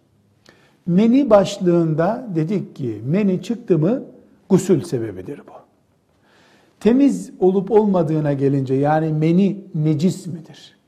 [0.86, 4.02] Meni başlığında dedik ki meni çıktı mı
[4.48, 5.67] gusül sebebidir bu.
[6.80, 10.78] Temiz olup olmadığına gelince yani meni necis midir?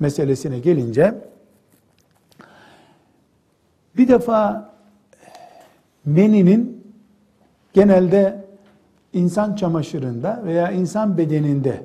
[0.00, 1.14] Meselesine gelince
[3.96, 4.70] bir defa
[6.04, 6.84] meninin
[7.72, 8.44] genelde
[9.12, 11.84] insan çamaşırında veya insan bedeninde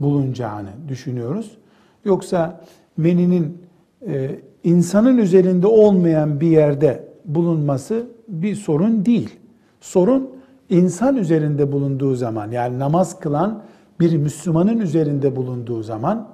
[0.00, 1.58] bulunacağını düşünüyoruz.
[2.04, 2.60] Yoksa
[2.96, 3.62] meninin
[4.06, 9.36] e, insanın üzerinde olmayan bir yerde bulunması bir sorun değil.
[9.80, 10.37] Sorun
[10.70, 13.62] insan üzerinde bulunduğu zaman yani namaz kılan
[14.00, 16.28] bir Müslümanın üzerinde bulunduğu zaman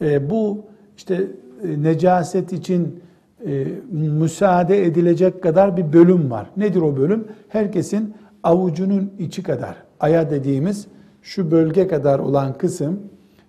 [0.00, 0.64] e, bu
[0.96, 1.26] işte
[1.64, 3.00] e, necaset için
[3.46, 6.50] e, müsaade edilecek kadar bir bölüm var.
[6.56, 7.28] Nedir o bölüm?
[7.48, 10.86] Herkesin avucunun içi kadar, aya dediğimiz
[11.22, 13.00] şu bölge kadar olan kısım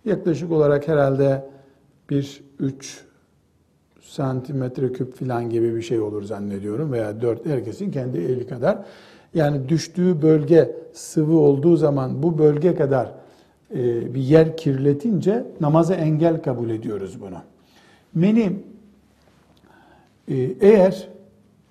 [0.06, 1.46] yaklaşık olarak herhalde
[2.10, 3.06] bir üç
[4.02, 8.78] santimetre küp falan gibi bir şey olur zannediyorum veya dört herkesin kendi eli kadar.
[9.36, 13.12] Yani düştüğü bölge sıvı olduğu zaman bu bölge kadar
[13.76, 17.38] e, bir yer kirletince namaza engel kabul ediyoruz bunu.
[18.14, 18.54] Meni
[20.28, 21.08] e, eğer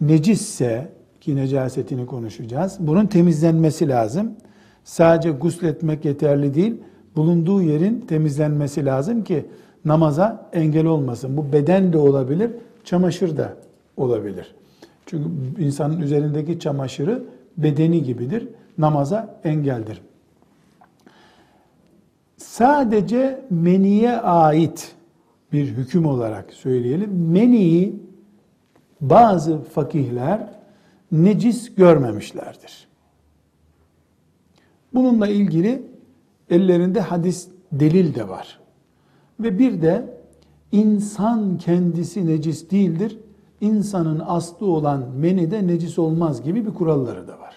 [0.00, 0.88] necisse
[1.20, 2.76] ki necasetini konuşacağız.
[2.80, 4.32] Bunun temizlenmesi lazım.
[4.84, 6.74] Sadece gusletmek yeterli değil.
[7.16, 9.46] Bulunduğu yerin temizlenmesi lazım ki
[9.84, 11.36] namaza engel olmasın.
[11.36, 12.50] Bu beden de olabilir,
[12.84, 13.56] çamaşır da
[13.96, 14.54] olabilir.
[15.06, 17.22] Çünkü insanın üzerindeki çamaşırı
[17.56, 18.48] bedeni gibidir.
[18.78, 20.02] Namaza engeldir.
[22.36, 24.94] Sadece meniye ait
[25.52, 27.30] bir hüküm olarak söyleyelim.
[27.30, 28.02] Meniyi
[29.00, 30.48] bazı fakihler
[31.12, 32.88] necis görmemişlerdir.
[34.94, 35.82] Bununla ilgili
[36.50, 38.60] ellerinde hadis delil de var.
[39.40, 40.04] Ve bir de
[40.72, 43.18] insan kendisi necis değildir.
[43.64, 47.54] İnsanın aslı olan meni de necis olmaz gibi bir kuralları da var.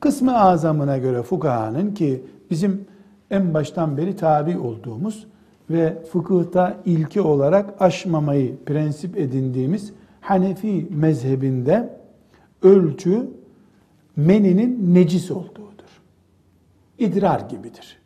[0.00, 2.86] Kısmı azamına göre fukahanın ki bizim
[3.30, 5.26] en baştan beri tabi olduğumuz
[5.70, 11.98] ve fıkıhta ilki olarak aşmamayı prensip edindiğimiz Hanefi mezhebinde
[12.62, 13.30] ölçü
[14.16, 16.00] meninin necis olduğudur.
[16.98, 17.98] İdrar gibidir.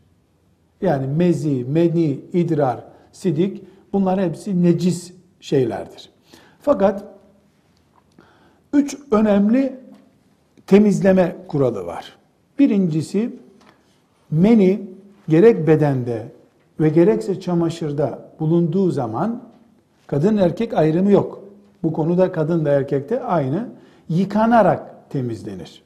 [0.83, 6.11] Yani mezi, meni, idrar, sidik bunlar hepsi necis şeylerdir.
[6.61, 7.05] Fakat
[8.73, 9.81] üç önemli
[10.67, 12.17] temizleme kuralı var.
[12.59, 13.39] Birincisi
[14.31, 14.83] meni
[15.29, 16.29] gerek bedende
[16.81, 19.43] ve gerekse çamaşırda bulunduğu zaman
[20.07, 21.45] kadın erkek ayrımı yok.
[21.83, 23.69] Bu konuda kadın da erkek de aynı.
[24.09, 25.83] Yıkanarak temizlenir.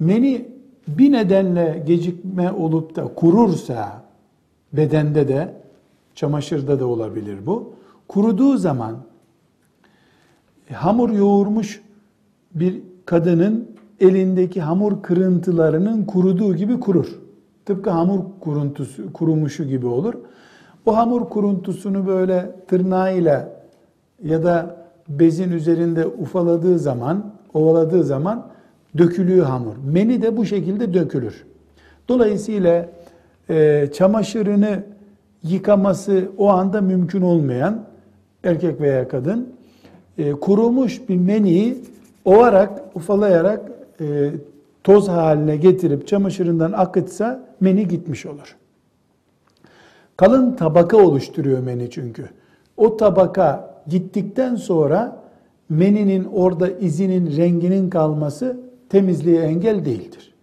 [0.00, 0.48] Meni
[0.88, 4.02] bir nedenle gecikme olup da kurursa
[4.72, 5.59] bedende de
[6.14, 7.72] çamaşırda da olabilir bu.
[8.08, 8.96] Kuruduğu zaman
[10.72, 11.82] hamur yoğurmuş
[12.54, 13.68] bir kadının
[14.00, 17.18] elindeki hamur kırıntılarının kuruduğu gibi kurur.
[17.66, 20.14] Tıpkı hamur kuruntusu, kurumuşu gibi olur.
[20.86, 23.48] O hamur kuruntusunu böyle tırnağıyla
[24.22, 24.76] ya da
[25.08, 28.46] bezin üzerinde ufaladığı zaman, ovaladığı zaman
[28.98, 29.74] dökülüyor hamur.
[29.84, 31.44] Meni de bu şekilde dökülür.
[32.08, 32.88] Dolayısıyla
[33.50, 34.84] e, çamaşırını
[35.42, 37.84] yıkaması o anda mümkün olmayan
[38.44, 39.54] erkek veya kadın
[40.18, 41.78] e, kurumuş bir meniyi
[42.24, 44.30] ovarak, ufalayarak e,
[44.84, 48.56] toz haline getirip çamaşırından akıtsa meni gitmiş olur.
[50.16, 52.28] Kalın tabaka oluşturuyor meni çünkü.
[52.76, 55.22] O tabaka gittikten sonra
[55.68, 60.34] meninin orada izinin, renginin kalması temizliğe engel değildir.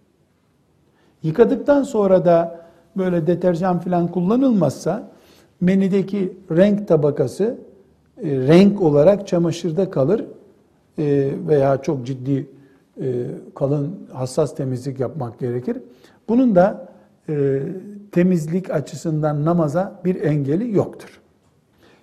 [1.22, 2.60] Yıkadıktan sonra da
[2.98, 5.10] böyle deterjan falan kullanılmazsa
[5.60, 7.58] menideki renk tabakası
[8.22, 10.24] e, renk olarak çamaşırda kalır
[10.98, 12.46] e, veya çok ciddi
[13.00, 15.78] e, kalın hassas temizlik yapmak gerekir.
[16.28, 16.88] Bunun da
[17.28, 17.62] e,
[18.12, 21.20] temizlik açısından namaza bir engeli yoktur.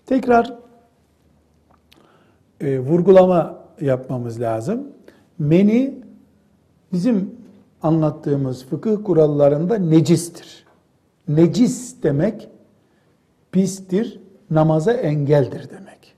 [0.06, 0.54] Tekrar
[2.62, 4.88] e, vurgulama yapmamız lazım.
[5.40, 6.00] Meni
[6.94, 7.32] bizim
[7.84, 10.65] anlattığımız fıkıh kurallarında necistir.
[11.28, 12.50] Necis demek
[13.52, 14.20] pistir,
[14.52, 16.16] namaza engeldir demek.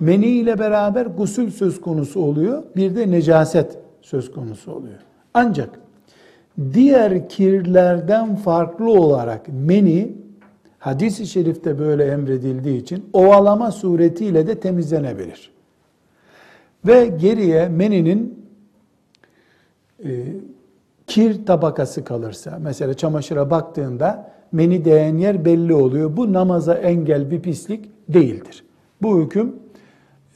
[0.00, 4.98] Meni ile beraber gusül söz konusu oluyor, bir de necaset söz konusu oluyor.
[5.34, 5.70] Ancak
[6.72, 10.12] diğer kirlerden farklı olarak meni
[10.78, 15.50] hadis-i şerifte böyle emredildiği için ovalama suretiyle de temizlenebilir.
[16.86, 18.46] Ve geriye meninin
[20.04, 20.26] e,
[21.06, 26.16] kir tabakası kalırsa, mesela çamaşıra baktığında meni değen yer belli oluyor.
[26.16, 28.64] Bu namaza engel bir pislik değildir.
[29.02, 29.56] Bu hüküm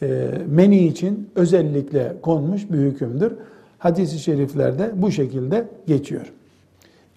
[0.03, 3.33] e, meni için özellikle konmuş bir hükümdür.
[3.79, 6.33] Hadis-i şeriflerde bu şekilde geçiyor.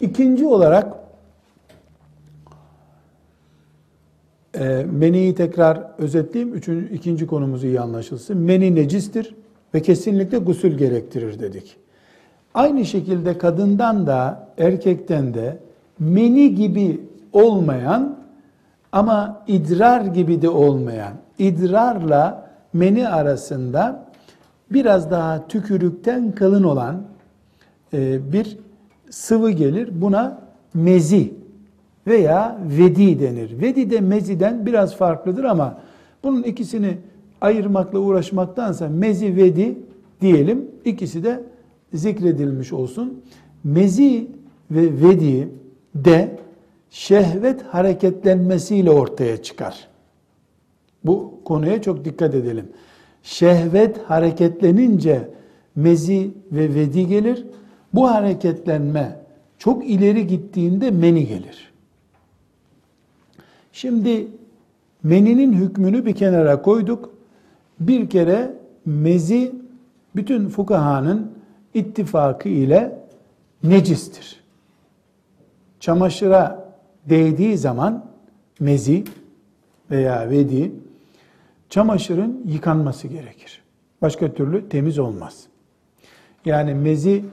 [0.00, 0.94] İkinci olarak
[4.58, 6.54] e, meniyi tekrar özetleyeyim.
[6.54, 8.38] Üçüncü, ikinci konumuz iyi anlaşılsın.
[8.38, 9.34] Meni necistir
[9.74, 11.76] ve kesinlikle gusül gerektirir dedik.
[12.54, 15.58] Aynı şekilde kadından da erkekten de
[15.98, 17.00] meni gibi
[17.32, 18.16] olmayan
[18.92, 24.04] ama idrar gibi de olmayan, idrarla meni arasında
[24.70, 27.02] biraz daha tükürükten kalın olan
[27.92, 28.58] e, bir
[29.10, 29.88] sıvı gelir.
[30.00, 30.38] Buna
[30.74, 31.34] mezi
[32.06, 33.60] veya vedi denir.
[33.60, 35.78] Vedi de meziden biraz farklıdır ama
[36.22, 36.98] bunun ikisini
[37.40, 39.78] ayırmakla uğraşmaktansa mezi vedi
[40.20, 40.70] diyelim.
[40.84, 41.40] İkisi de
[41.94, 43.22] zikredilmiş olsun.
[43.64, 44.28] Mezi
[44.70, 45.48] ve vedi
[45.94, 46.38] de
[46.90, 49.88] şehvet hareketlenmesiyle ortaya çıkar.
[51.04, 52.68] Bu konuya çok dikkat edelim.
[53.22, 55.30] Şehvet hareketlenince
[55.76, 57.46] mezi ve vedi gelir.
[57.94, 59.16] Bu hareketlenme
[59.58, 61.72] çok ileri gittiğinde meni gelir.
[63.72, 64.26] Şimdi
[65.02, 67.10] meninin hükmünü bir kenara koyduk.
[67.80, 68.54] Bir kere
[68.86, 69.52] mezi
[70.16, 71.32] bütün fukahanın
[71.74, 72.98] ittifakı ile
[73.64, 74.42] necistir.
[75.80, 76.68] Çamaşıra
[77.08, 78.04] değdiği zaman
[78.60, 79.04] mezi
[79.90, 80.72] veya vedi
[81.70, 83.62] çamaşırın yıkanması gerekir.
[84.02, 85.46] Başka türlü temiz olmaz.
[86.44, 87.24] Yani mezi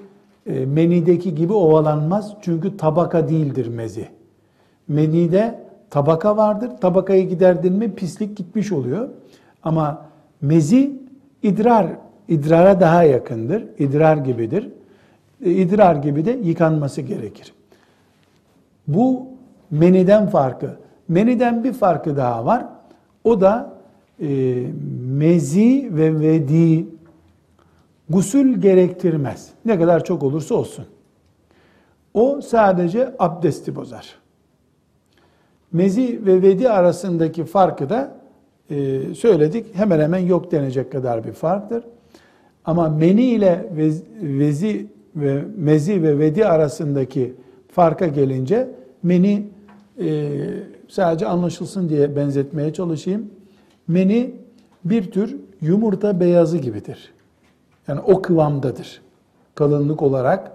[0.46, 4.08] e, menideki gibi ovalanmaz çünkü tabaka değildir mezi.
[4.88, 5.60] Menide
[5.90, 6.72] tabaka vardır.
[6.82, 9.10] Tabakayı giderdin mi pislik gitmiş oluyor.
[9.64, 10.06] Ama
[10.42, 11.00] mezi
[11.44, 11.88] idrar,
[12.30, 13.64] idrara daha yakındır.
[13.80, 14.70] İdrar gibidir.
[15.46, 17.54] E, idrar gibi de yıkanması gerekir.
[18.88, 19.28] Bu
[19.72, 20.78] meniden farkı.
[21.08, 22.66] Meniden bir farkı daha var.
[23.24, 23.74] O da
[24.22, 24.64] e,
[25.04, 26.88] mezi ve vedi
[28.10, 29.50] gusül gerektirmez.
[29.66, 30.86] Ne kadar çok olursa olsun.
[32.14, 34.16] O sadece abdesti bozar.
[35.72, 38.12] Mezi ve vedi arasındaki farkı da
[38.70, 39.76] e, söyledik.
[39.76, 41.84] Hemen hemen yok denecek kadar bir farktır.
[42.66, 43.70] Ama meni ile
[44.22, 47.34] vezi ve mezi ve vedi arasındaki
[47.72, 48.68] farka gelince
[49.04, 49.48] meni
[50.00, 50.32] e,
[50.88, 53.30] sadece anlaşılsın diye benzetmeye çalışayım.
[53.88, 54.32] Meni
[54.86, 57.14] bir tür yumurta beyazı gibidir.
[57.88, 59.02] Yani o kıvamdadır.
[59.56, 60.52] Kalınlık olarak,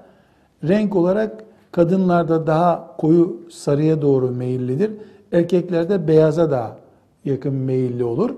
[0.69, 4.91] renk olarak kadınlarda daha koyu sarıya doğru meyillidir.
[5.33, 6.77] Erkeklerde beyaza daha
[7.25, 8.35] yakın meyilli olur.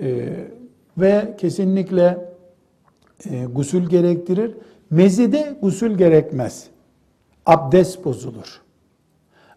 [0.00, 0.28] Ee,
[0.98, 2.29] ve kesinlikle
[3.30, 4.52] e, gusül gerektirir.
[4.90, 6.66] Mezide gusül gerekmez.
[7.46, 8.60] Abdest bozulur.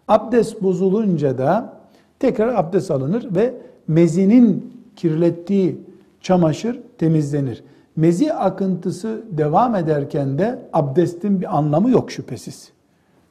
[0.07, 1.77] Abdest bozulunca da
[2.19, 3.53] tekrar abdest alınır ve
[3.87, 5.77] mezinin kirlettiği
[6.21, 7.63] çamaşır temizlenir.
[7.95, 12.71] Mezi akıntısı devam ederken de abdestin bir anlamı yok şüphesiz.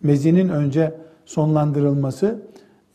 [0.03, 2.39] Mezinin önce sonlandırılması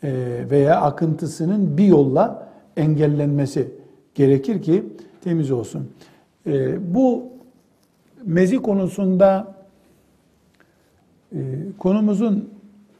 [0.03, 0.13] e,
[0.51, 3.71] veya akıntısının bir yolla engellenmesi
[4.15, 4.83] gerekir ki
[5.23, 5.89] temiz olsun.
[6.47, 7.23] E, bu
[8.25, 9.55] mezi konusunda
[11.31, 11.39] e,
[11.79, 12.49] konumuzun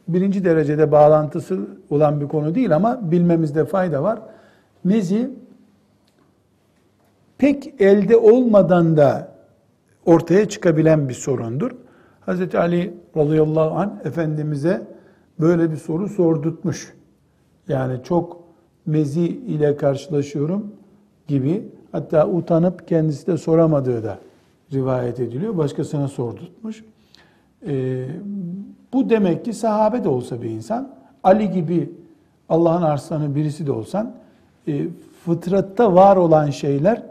[0.08, 4.20] birinci derecede bağlantısı olan bir konu değil ama bilmemizde fayda var.
[4.84, 5.30] Mezi
[7.38, 9.32] pek elde olmadan da
[10.06, 11.70] ortaya çıkabilen bir sorundur.
[12.26, 12.54] Hz.
[12.54, 14.82] Ali radıyallahu anh Efendimiz'e
[15.40, 16.94] böyle bir soru sordurtmuş.
[17.68, 18.44] Yani çok
[18.86, 20.72] mezi ile karşılaşıyorum
[21.26, 24.18] gibi hatta utanıp kendisi de soramadığı da
[24.72, 25.56] rivayet ediliyor.
[25.56, 26.84] Başkasına sordurtmuş.
[27.66, 28.06] Ee,
[28.92, 30.88] bu demek ki sahabe de olsa bir insan,
[31.24, 31.90] Ali gibi
[32.48, 34.12] Allah'ın arslanı birisi de olsan,
[34.68, 34.86] e,
[35.24, 37.02] fıtratta var olan şeyler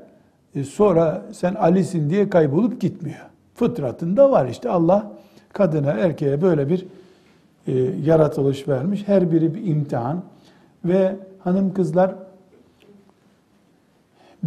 [0.55, 3.29] e, sonra sen Ali'sin diye kaybolup gitmiyor.
[3.55, 5.11] Fıtratında var işte Allah
[5.53, 6.85] kadına erkeğe böyle bir
[7.67, 7.73] e,
[8.05, 9.07] yaratılış vermiş.
[9.07, 10.21] Her biri bir imtihan
[10.85, 12.15] ve hanım kızlar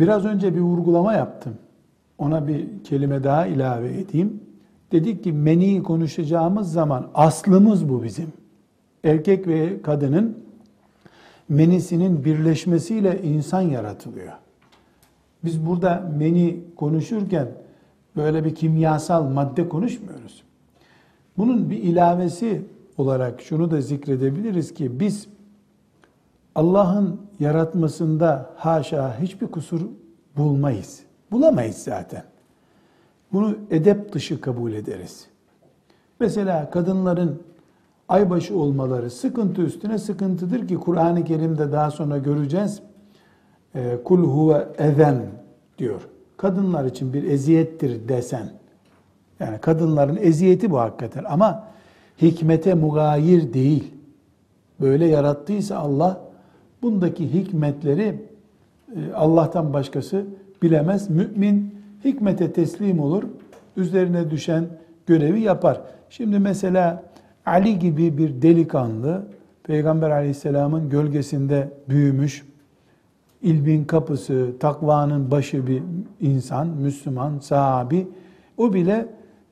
[0.01, 1.55] biraz önce bir vurgulama yaptım.
[2.19, 4.41] ona bir kelime daha ilave edeyim.
[4.93, 8.33] Dedik ki meni konuşacağımız zaman aslımız bu bizim.
[9.05, 10.39] Erkek ve kadının
[11.49, 14.33] menisinin birleşmesiyle insan yaratılıyor.
[15.45, 17.49] Biz burada meni konuşurken
[18.17, 20.43] böyle bir kimyasal madde konuşmuyoruz.
[21.39, 22.63] Bunun bir ilavesi
[22.99, 25.27] olarak şunu da zikredebiliriz ki biz
[26.55, 29.81] Allah'ın yaratmasında haşa hiçbir kusur
[30.37, 31.01] bulmayız.
[31.33, 32.23] Bulamayız zaten.
[33.33, 35.27] Bunu edep dışı kabul ederiz.
[36.21, 37.43] Mesela kadınların
[38.09, 42.81] aybaşı olmaları sıkıntı üstüne sıkıntıdır ki Kur'an-ı Kerim'de daha sonra göreceğiz.
[43.75, 45.23] Ee, Kul huve ezen
[45.79, 46.09] diyor.
[46.37, 48.51] Kadınlar için bir eziyettir desen.
[49.41, 51.65] Yani kadınların eziyeti bu hakikaten ama
[52.23, 53.95] hikmete mugayir değil.
[54.81, 56.21] Böyle yarattıysa Allah
[56.83, 58.19] bundaki hikmetleri
[58.97, 60.27] e, Allah'tan başkası
[60.63, 61.11] bilemez.
[61.11, 61.75] Mümin
[62.05, 63.23] hikmete teslim olur.
[63.77, 64.65] Üzerine düşen
[65.07, 65.81] görevi yapar.
[66.11, 67.03] Şimdi mesela
[67.47, 69.27] Ali gibi bir delikanlı
[69.63, 72.47] Peygamber aleyhisselamın gölgesinde büyümüş,
[73.43, 75.83] ilmin kapısı, takvanın başı bir
[76.21, 78.09] insan, Müslüman, sahabi,
[78.59, 79.07] o bile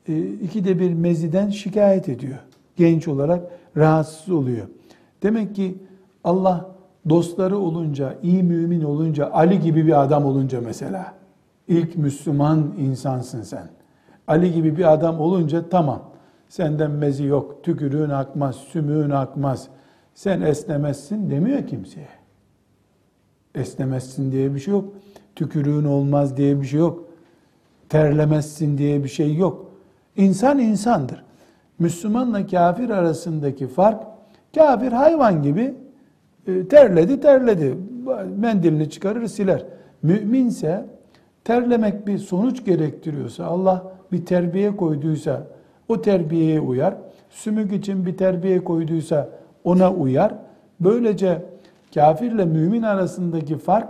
[0.09, 2.39] e, ikide bir meziden şikayet ediyor.
[2.76, 3.43] Genç olarak
[3.76, 4.66] rahatsız oluyor.
[5.22, 5.74] Demek ki
[6.24, 6.78] Allah
[7.09, 11.15] dostları olunca, iyi mümin olunca, Ali gibi bir adam olunca mesela,
[11.69, 13.69] ilk Müslüman insansın sen.
[14.27, 16.03] Ali gibi bir adam olunca tamam,
[16.49, 19.69] senden mezi yok, tükürüğün akmaz, sümüğün akmaz,
[20.15, 22.09] sen esnemezsin demiyor kimseye.
[23.55, 24.85] Esnemezsin diye bir şey yok.
[25.37, 27.05] Tükürüğün olmaz diye bir şey yok.
[27.89, 29.71] Terlemezsin diye bir şey yok.
[30.17, 31.25] İnsan insandır.
[31.79, 34.03] Müslümanla kafir arasındaki fark,
[34.55, 35.75] kafir hayvan gibi
[36.71, 37.75] terledi terledi.
[38.37, 39.65] Mendilini çıkarır siler.
[40.03, 40.87] Müminse
[41.45, 45.47] terlemek bir sonuç gerektiriyorsa, Allah bir terbiye koyduysa
[45.89, 46.95] o terbiyeye uyar.
[47.31, 49.29] Sümük için bir terbiye koyduysa
[49.65, 50.35] ona uyar.
[50.81, 51.43] Böylece
[51.95, 53.89] kafirle mümin arasındaki fark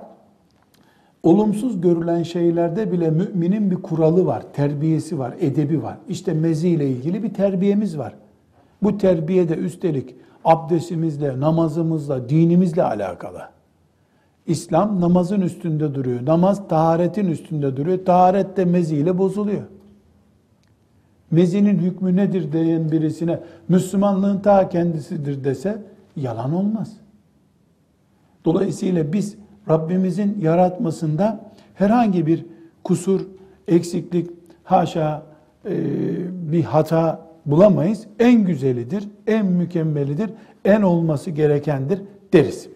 [1.22, 5.98] olumsuz görülen şeylerde bile müminin bir kuralı var, terbiyesi var, edebi var.
[6.08, 8.14] İşte mezi ile ilgili bir terbiyemiz var.
[8.82, 10.14] Bu terbiye de üstelik
[10.48, 13.42] abdestimizle, namazımızla, dinimizle alakalı.
[14.46, 16.26] İslam namazın üstünde duruyor.
[16.26, 18.04] Namaz taharetin üstünde duruyor.
[18.04, 19.62] Taharet de meziyle bozuluyor.
[21.30, 25.82] Mezinin hükmü nedir diyen birisine Müslümanlığın ta kendisidir dese
[26.16, 26.92] yalan olmaz.
[28.44, 29.36] Dolayısıyla biz
[29.68, 31.40] Rabbimizin yaratmasında
[31.74, 32.46] herhangi bir
[32.84, 33.20] kusur,
[33.68, 34.30] eksiklik,
[34.64, 35.22] haşa
[35.64, 35.72] e,
[36.52, 38.06] bir hata bulamayız.
[38.18, 40.30] En güzelidir, en mükemmelidir,
[40.64, 42.00] en olması gerekendir
[42.32, 42.68] deriz.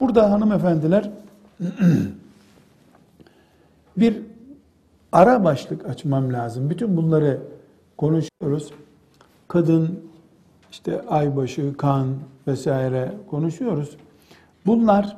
[0.00, 1.10] Burada hanımefendiler
[3.96, 4.20] bir
[5.12, 6.70] ara başlık açmam lazım.
[6.70, 7.40] Bütün bunları
[7.96, 8.72] konuşuyoruz.
[9.48, 10.00] Kadın,
[10.70, 12.08] işte aybaşı, kan
[12.46, 13.96] vesaire konuşuyoruz.
[14.66, 15.16] Bunlar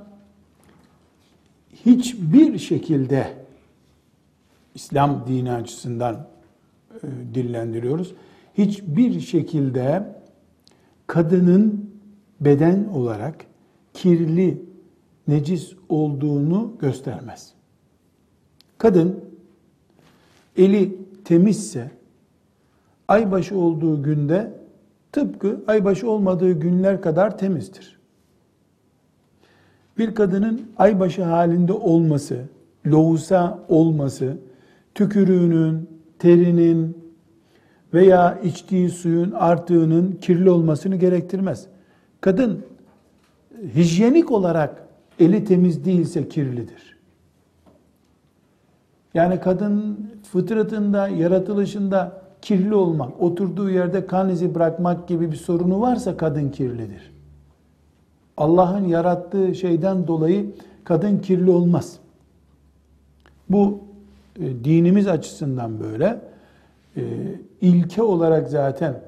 [1.87, 3.35] hiçbir şekilde
[4.75, 6.27] İslam dini açısından
[6.95, 8.15] e, dillendiriyoruz.
[8.59, 10.17] Hiçbir şekilde
[11.07, 11.91] kadının
[12.41, 13.47] beden olarak
[13.95, 14.63] kirli,
[15.29, 17.53] necis olduğunu göstermez.
[18.79, 19.25] Kadın
[20.57, 21.91] eli temizse
[23.09, 24.55] aybaşı olduğu günde
[25.13, 28.03] tıpkı aybaşı olmadığı günler kadar temizdir
[29.99, 32.45] bir kadının aybaşı halinde olması,
[32.87, 34.37] lohusa olması,
[34.95, 35.89] tükürüğünün,
[36.19, 36.97] terinin
[37.95, 41.67] veya içtiği suyun artığının kirli olmasını gerektirmez.
[42.21, 42.65] Kadın
[43.75, 44.89] hijyenik olarak
[45.19, 46.99] eli temiz değilse kirlidir.
[49.15, 56.17] Yani kadın fıtratında, yaratılışında kirli olmak, oturduğu yerde kan izi bırakmak gibi bir sorunu varsa
[56.17, 57.13] kadın kirlidir.
[58.37, 61.99] Allah'ın yarattığı şeyden dolayı kadın kirli olmaz.
[63.51, 63.79] Bu
[64.41, 66.32] e, dinimiz açısından böyle.
[66.97, 67.03] E,
[67.61, 69.01] ilke olarak zaten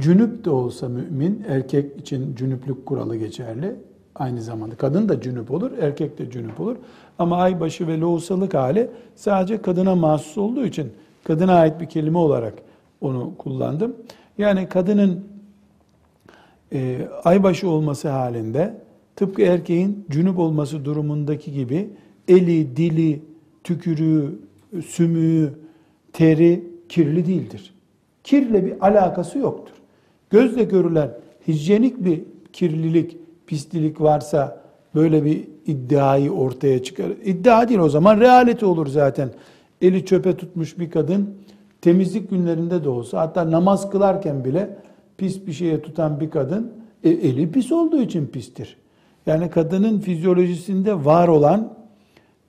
[0.00, 3.74] cünüp de olsa mümin, erkek için cünüplük kuralı geçerli.
[4.14, 6.76] Aynı zamanda kadın da cünüp olur, erkek de cünüp olur.
[7.18, 10.92] Ama aybaşı ve lohusalık hali sadece kadına mahsus olduğu için
[11.24, 12.54] kadına ait bir kelime olarak
[13.00, 13.96] onu kullandım.
[14.38, 15.24] Yani kadının
[16.72, 18.74] e, aybaşı olması halinde
[19.16, 21.90] tıpkı erkeğin cünüp olması durumundaki gibi
[22.28, 23.22] eli, dili,
[23.64, 24.38] tükürüğü,
[24.86, 25.52] sümüğü,
[26.12, 27.74] teri kirli değildir.
[28.24, 29.74] Kirle bir alakası yoktur.
[30.30, 31.10] Gözle görülen
[31.48, 32.22] hijyenik bir
[32.52, 33.16] kirlilik,
[33.46, 34.60] pislilik varsa
[34.94, 37.06] böyle bir iddiayı ortaya çıkar.
[37.24, 39.30] İddia değil o zaman realite olur zaten.
[39.82, 41.34] eli çöpe tutmuş bir kadın
[41.80, 44.76] temizlik günlerinde de olsa hatta namaz kılarken bile
[45.16, 46.72] pis bir şeye tutan bir kadın
[47.04, 48.76] e, eli pis olduğu için pistir.
[49.26, 51.72] Yani kadının fizyolojisinde var olan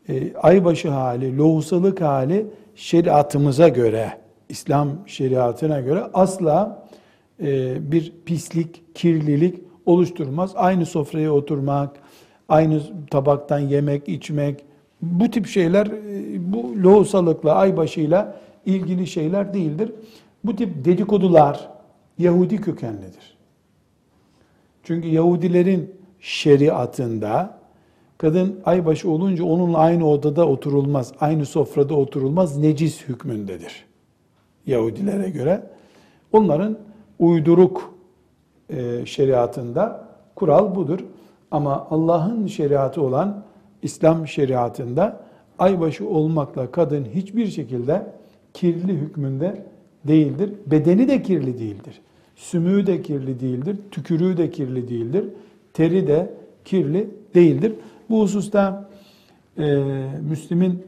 [0.10, 4.12] e, aybaşı hali, lohusalık hali şeriatımıza göre,
[4.50, 6.88] İslam şeriatına göre asla
[7.41, 10.52] e, bir pislik, kirlilik oluşturmaz.
[10.56, 12.00] Aynı sofraya oturmak,
[12.50, 12.82] aynı
[13.12, 14.66] tabaktan yemek, içmek,
[15.02, 19.91] bu tip şeyler e, bu lohusalıkla, aybaşıyla ilgili şeyler değildir.
[20.43, 21.70] Bu tip dedikodular
[22.18, 23.38] Yahudi kökenlidir.
[24.84, 27.60] Çünkü Yahudilerin şeriatında
[28.18, 33.89] kadın aybaşı olunca onunla aynı odada oturulmaz, aynı sofrada oturulmaz, necis hükmündedir.
[34.70, 35.63] Yahudilere göre.
[36.32, 36.78] Onların
[37.20, 37.93] uyduruk
[38.70, 40.99] e, şeriatında kural budur.
[41.51, 43.43] Ama Allah'ın şeriatı olan
[43.84, 45.22] İslam şeriatında
[45.59, 48.05] aybaşı olmakla kadın hiçbir şekilde
[48.53, 49.65] kirli hükmünde
[50.03, 50.53] değildir.
[50.65, 52.01] Bedeni de kirli değildir.
[52.36, 53.78] Sümüğü de kirli değildir.
[53.91, 55.26] Tükürüğü de kirli değildir.
[55.74, 56.34] Teri de
[56.65, 57.74] kirli değildir.
[58.09, 58.89] Bu hususta
[59.57, 59.76] e,
[60.30, 60.84] Müslim'in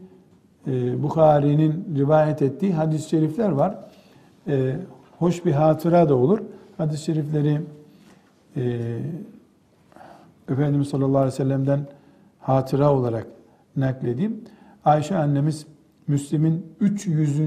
[0.67, 3.77] e, Bukhari'nin rivayet ettiği hadis-i şerifler var.
[4.47, 4.75] E,
[5.19, 6.39] hoş bir hatıra da olur.
[6.77, 7.61] Hadis-i şerifleri
[8.55, 8.99] e,
[10.49, 11.87] Efendimiz sallallahu aleyhi ve sellem'den
[12.39, 13.27] hatıra olarak
[13.75, 14.41] nakledeyim.
[14.85, 15.65] Ayşe annemiz
[16.07, 17.39] Müslim'in 300.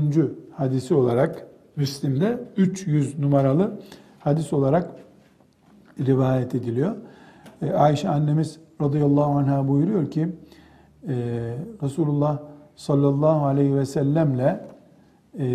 [0.56, 1.46] hadisi olarak
[1.76, 3.80] Müslim'de 300 numaralı
[4.18, 4.90] hadis olarak
[6.00, 6.96] rivayet ediliyor.
[7.62, 10.28] E, Ayşe annemiz radıyallahu anh'a buyuruyor ki
[11.08, 11.14] e,
[11.82, 12.38] Resulullah
[12.76, 14.60] sallallahu aleyhi ve sellemle
[15.38, 15.46] e,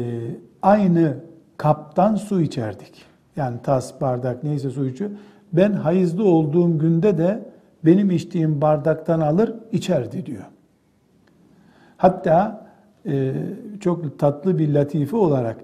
[0.62, 1.18] aynı
[1.58, 3.06] kaptan su içerdik.
[3.36, 5.12] Yani tas, bardak neyse su içiyor.
[5.54, 7.44] Ben hayızlı olduğum günde de
[7.86, 10.44] benim içtiğim bardaktan alır içerdi diyor.
[11.98, 12.66] Hatta
[13.06, 13.34] e,
[13.80, 15.58] çok tatlı bir latife olarak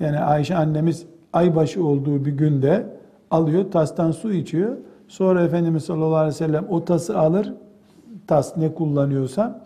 [0.00, 2.86] yani Ayşe annemiz aybaşı olduğu bir günde
[3.30, 4.76] alıyor tastan su içiyor.
[5.08, 7.52] Sonra Efendimiz sallallahu aleyhi ve sellem o tası alır
[8.26, 9.64] tas ne kullanıyorsa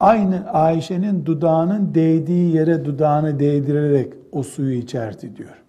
[0.00, 5.62] aynı Ayşe'nin dudağının değdiği yere dudağını değdirerek o suyu içerdi diyor.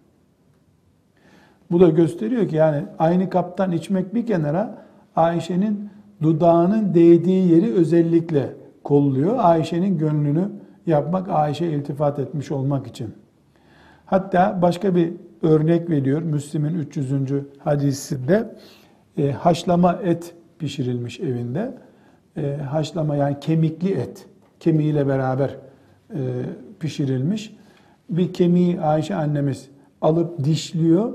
[1.71, 4.77] Bu da gösteriyor ki yani aynı kaptan içmek bir kenara
[5.15, 5.89] Ayşe'nin
[6.21, 8.53] dudağının değdiği yeri özellikle
[8.83, 9.35] kolluyor.
[9.39, 10.49] Ayşe'nin gönlünü
[10.85, 13.13] yapmak, Ayşe iltifat etmiş olmak için.
[14.05, 16.21] Hatta başka bir örnek veriyor.
[16.21, 17.11] Müslim'in 300.
[17.59, 18.55] hadisinde
[19.17, 21.73] e, haşlama et pişirilmiş evinde.
[22.37, 24.25] E, haşlama yani kemikli et,
[24.59, 25.49] kemiğiyle beraber
[26.09, 26.19] e,
[26.79, 27.55] pişirilmiş.
[28.09, 29.67] Bir kemiği Ayşe annemiz
[30.01, 31.13] alıp dişliyor.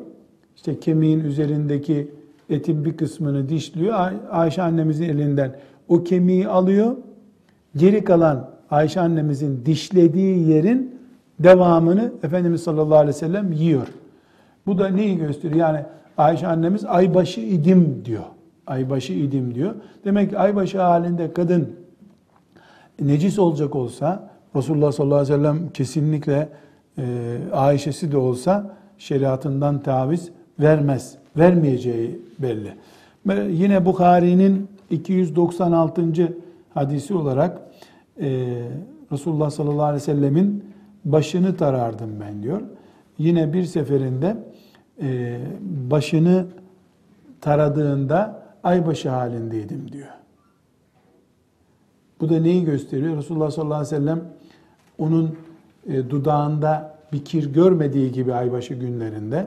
[0.57, 2.11] İşte kemiğin üzerindeki
[2.51, 3.95] etin bir kısmını dişliyor.
[3.95, 5.57] Ay- Ayşe annemizin elinden
[5.89, 6.97] o kemiği alıyor.
[7.77, 10.97] Geri kalan Ayşe annemizin dişlediği yerin
[11.39, 13.87] devamını Efendimiz sallallahu aleyhi ve sellem yiyor.
[14.67, 15.61] Bu da neyi gösteriyor?
[15.61, 15.81] Yani
[16.19, 18.23] Ayşe annemiz aybaşı idim diyor.
[18.67, 19.75] Aybaşı idim diyor.
[20.05, 21.77] Demek ki aybaşı halinde kadın
[23.01, 26.49] necis olacak olsa Resulullah sallallahu aleyhi ve sellem kesinlikle
[26.99, 27.03] e,
[27.53, 31.15] Ayşe'si de olsa şeriatından taviz vermez.
[31.37, 32.73] Vermeyeceği belli.
[33.51, 36.03] Yine Bukhari'nin 296.
[36.75, 37.61] hadisi olarak
[38.21, 38.63] e,
[39.13, 40.65] Resulullah sallallahu aleyhi ve sellemin
[41.05, 42.61] başını tarardım ben diyor.
[43.19, 44.37] Yine bir seferinde
[45.03, 45.39] e,
[45.91, 46.47] başını
[47.41, 50.09] taradığında aybaşı halindeydim diyor.
[52.21, 53.17] Bu da neyi gösteriyor?
[53.17, 54.25] Resulullah sallallahu aleyhi ve sellem
[54.99, 55.37] onun
[55.87, 59.47] e, dudağında bir kir görmediği gibi aybaşı günlerinde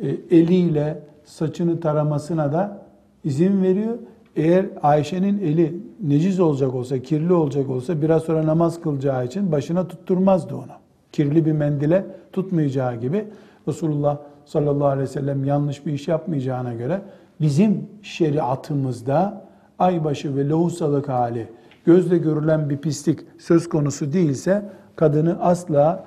[0.00, 2.86] e, eliyle saçını taramasına da
[3.24, 3.98] izin veriyor.
[4.36, 9.88] Eğer Ayşe'nin eli neciz olacak olsa, kirli olacak olsa biraz sonra namaz kılacağı için başına
[9.88, 10.72] tutturmazdı onu.
[11.12, 13.24] Kirli bir mendile tutmayacağı gibi
[13.68, 17.02] Resulullah sallallahu aleyhi ve sellem yanlış bir iş yapmayacağına göre
[17.40, 19.44] bizim şeriatımızda
[19.78, 21.48] aybaşı ve lohusalık hali
[21.86, 26.04] gözle görülen bir pislik söz konusu değilse kadını asla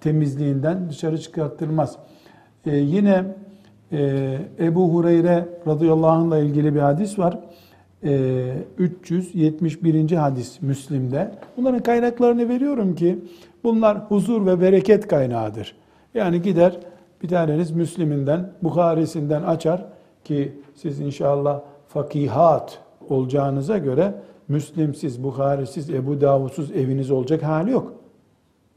[0.00, 1.96] temizliğinden dışarı çıkarttırmaz.
[2.66, 3.24] Ee, yine
[3.92, 7.38] e, Ebu Hureyre radıyallahu anh'la ilgili bir hadis var.
[8.04, 10.10] Ee, 371.
[10.10, 11.30] hadis Müslim'de.
[11.56, 13.18] Bunların kaynaklarını veriyorum ki
[13.64, 15.74] bunlar huzur ve bereket kaynağıdır.
[16.14, 16.76] Yani gider
[17.22, 19.86] bir taneniz Müslim'inden, Bukhari'sinden açar
[20.24, 24.14] ki siz inşallah fakihat olacağınıza göre
[24.48, 27.92] Müslimsiz, Bukhari'siz, Ebu Davud'suz eviniz olacak hali yok.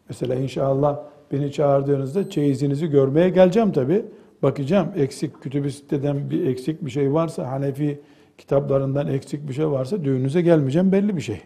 [0.10, 1.00] Mesela inşallah
[1.32, 4.06] beni çağırdığınızda çeyizinizi görmeye geleceğim tabi.
[4.44, 8.02] Bakacağım eksik kütüb-i siteden bir eksik bir şey varsa, Hanefi
[8.38, 11.42] kitaplarından eksik bir şey varsa düğününüze gelmeyeceğim belli bir şey.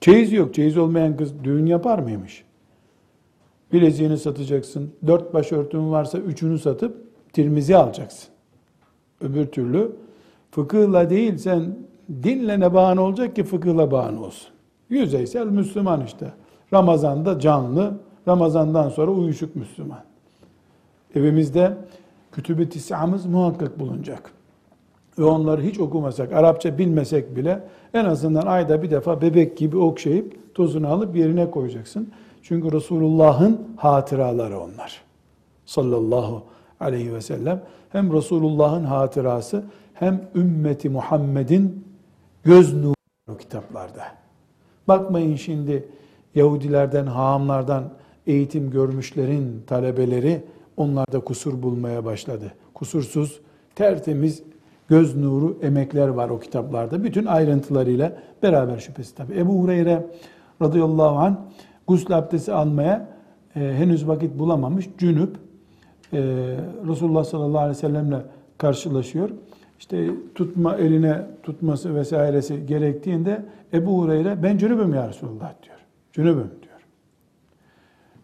[0.00, 0.54] Çeyiz yok.
[0.54, 2.44] Çeyiz olmayan kız düğün yapar mıymış?
[3.72, 4.92] Bileziğini satacaksın.
[5.06, 6.96] Dört başörtün varsa üçünü satıp
[7.32, 8.28] tirmizi alacaksın.
[9.20, 9.92] Öbür türlü
[10.50, 11.76] fıkıhla değil sen
[12.22, 14.48] dinle ne bahane olacak ki fıkıhla bahane olsun.
[14.90, 16.32] Yüzeysel Müslüman işte.
[16.72, 17.94] Ramazan'da canlı,
[18.28, 20.00] Ramazan'dan sonra uyuşuk Müslüman.
[21.14, 21.76] Evimizde
[22.32, 24.32] kütüb-i tis'amız muhakkak bulunacak.
[25.18, 27.62] Ve onları hiç okumasak, Arapça bilmesek bile
[27.94, 32.10] en azından ayda bir defa bebek gibi okşayıp tozunu alıp yerine koyacaksın.
[32.42, 35.02] Çünkü Resulullah'ın hatıraları onlar.
[35.66, 36.42] Sallallahu
[36.80, 37.62] aleyhi ve sellem.
[37.92, 39.64] Hem Resulullah'ın hatırası
[39.94, 41.84] hem ümmeti Muhammed'in
[42.44, 44.02] göz nuru kitaplarda.
[44.88, 45.88] Bakmayın şimdi
[46.34, 47.84] Yahudilerden, haamlardan
[48.26, 50.44] eğitim görmüşlerin talebeleri
[50.76, 52.52] onlarda kusur bulmaya başladı.
[52.74, 53.40] Kusursuz,
[53.74, 54.42] tertemiz
[54.88, 57.04] göz nuru emekler var o kitaplarda.
[57.04, 58.12] Bütün ayrıntılarıyla
[58.42, 59.38] beraber şüphesiz tabi.
[59.38, 60.06] Ebu Hureyre
[60.62, 61.36] radıyallahu anh
[61.86, 63.08] gusül abdesti almaya
[63.56, 64.88] e, henüz vakit bulamamış.
[64.98, 65.36] Cünüp
[66.12, 66.18] e,
[66.88, 68.22] Resulullah sallallahu aleyhi ve sellemle
[68.58, 69.30] karşılaşıyor.
[69.78, 73.42] İşte tutma eline tutması vesairesi gerektiğinde
[73.72, 75.76] Ebu Hureyre ben cünübüm ya Resulullah diyor.
[76.12, 76.80] Cünübüm diyor.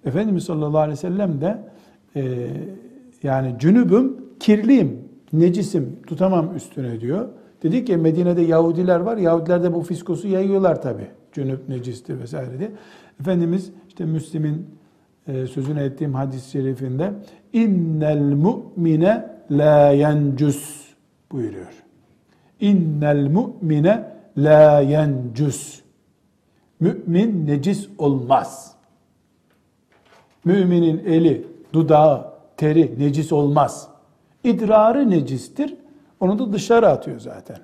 [0.05, 1.59] Efendimiz sallallahu aleyhi ve sellem de
[2.17, 2.47] e,
[3.23, 5.01] yani cünübüm kirliyim,
[5.33, 7.29] necisim, tutamam üstüne diyor.
[7.63, 9.17] Dedi ki Medine'de Yahudiler var.
[9.17, 11.07] Yahudiler de bu fiskosu yayıyorlar tabi.
[11.33, 12.71] Cünüp necistir vesaire diye.
[13.21, 14.67] Efendimiz işte Müslim'in
[15.27, 17.13] sözünü ettiğim hadis-i şerifinde
[17.53, 20.89] innel mu'mine la yencus
[21.33, 21.83] buyuruyor.
[22.61, 25.81] İnnel mu'mine la yencus.
[26.81, 28.75] Mümin necis olmaz.
[30.45, 33.89] Müminin eli, dudağı, teri necis olmaz.
[34.45, 35.75] İdrarı necistir.
[36.21, 37.59] Onu da dışarı atıyor zaten.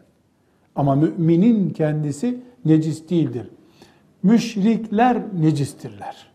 [0.74, 3.50] Ama müminin kendisi necis değildir.
[4.22, 6.29] Müşrikler necistirler.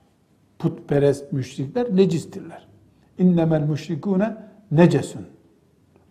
[0.60, 2.68] Putperest müşrikler necistirler.
[3.18, 4.38] İnnemel müşrikune
[4.72, 5.22] necesun.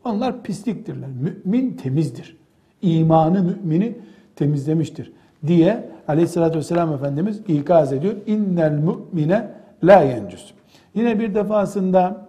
[0.05, 1.09] Onlar pisliktirler.
[1.09, 2.37] Mümin temizdir.
[2.83, 3.99] İmanı mümini
[4.37, 5.13] temizlemiştir
[5.47, 8.15] diye aleyhissalatü vesselam Efendimiz ikaz ediyor.
[8.27, 9.51] İnnel mu'mine
[9.85, 10.53] la yencüs.
[10.95, 12.27] Yine bir defasında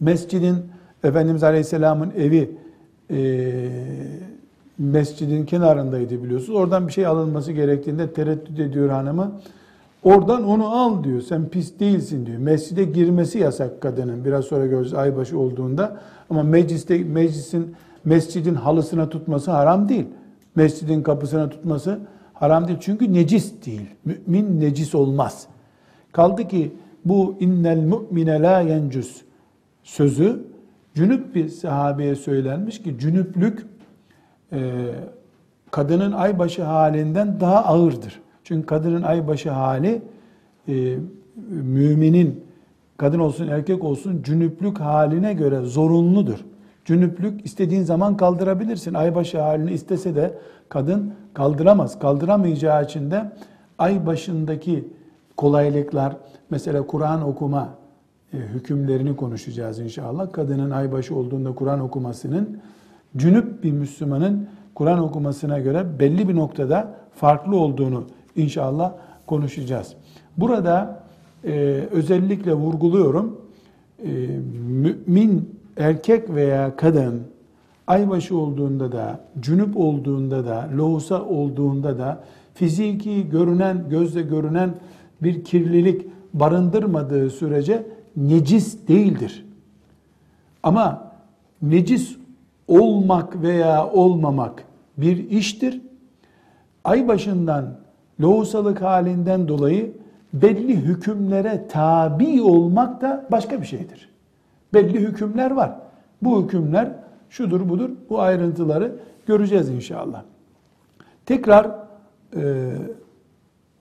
[0.00, 0.56] mescidin
[1.04, 2.56] Efendimiz Aleyhisselam'ın evi
[3.10, 3.18] e,
[4.78, 6.58] mescidin kenarındaydı biliyorsunuz.
[6.58, 9.40] Oradan bir şey alınması gerektiğinde tereddüt ediyor hanımı.
[10.04, 11.20] Oradan onu al diyor.
[11.20, 12.38] Sen pis değilsin diyor.
[12.38, 14.24] Mescide girmesi yasak kadının.
[14.24, 16.00] Biraz sonra göreceğiz aybaşı olduğunda.
[16.30, 20.06] Ama mecliste meclisin mescidin halısına tutması haram değil.
[20.54, 21.98] Mescidin kapısına tutması
[22.34, 22.78] haram değil.
[22.82, 23.86] Çünkü necis değil.
[24.04, 25.46] Mümin necis olmaz.
[26.12, 26.72] Kaldı ki
[27.04, 29.22] bu innel mu'mine la yencus
[29.82, 30.44] sözü
[30.94, 33.66] cünüp bir sahabeye söylenmiş ki cünüplük
[34.52, 34.86] e,
[35.70, 38.23] kadının aybaşı halinden daha ağırdır.
[38.44, 40.02] Çünkü kadının aybaşı hali
[40.68, 40.96] e,
[41.48, 42.44] müminin
[42.96, 46.38] kadın olsun erkek olsun cünüplük haline göre zorunludur.
[46.84, 48.94] Cünüplük istediğin zaman kaldırabilirsin.
[48.94, 50.38] Aybaşı halini istese de
[50.68, 51.98] kadın kaldıramaz.
[51.98, 53.32] Kaldıramayacağı için de
[53.78, 54.88] ay başındaki
[55.36, 56.16] kolaylıklar,
[56.50, 57.68] mesela Kur'an okuma
[58.32, 60.32] e, hükümlerini konuşacağız inşallah.
[60.32, 62.58] Kadının aybaşı olduğunda Kur'an okumasının
[63.16, 68.04] cünüp bir Müslümanın Kur'an okumasına göre belli bir noktada farklı olduğunu
[68.36, 68.92] inşallah
[69.26, 69.94] konuşacağız.
[70.36, 71.02] Burada
[71.44, 71.50] e,
[71.90, 73.40] özellikle vurguluyorum.
[74.04, 74.10] E,
[74.68, 77.22] mümin erkek veya kadın
[77.86, 82.24] aybaşı olduğunda da, cünüp olduğunda da, lohusa olduğunda da
[82.54, 84.74] fiziki görünen, gözle görünen
[85.22, 89.46] bir kirlilik barındırmadığı sürece necis değildir.
[90.62, 91.12] Ama
[91.62, 92.16] necis
[92.68, 94.64] olmak veya olmamak
[94.96, 95.80] bir iştir.
[96.84, 97.83] Ay başından
[98.20, 99.92] lohusalık halinden dolayı
[100.32, 104.08] belli hükümlere tabi olmak da başka bir şeydir.
[104.74, 105.72] Belli hükümler var.
[106.22, 106.92] Bu hükümler
[107.30, 108.92] şudur budur bu ayrıntıları
[109.26, 110.22] göreceğiz inşallah.
[111.26, 111.70] Tekrar
[112.36, 112.72] e,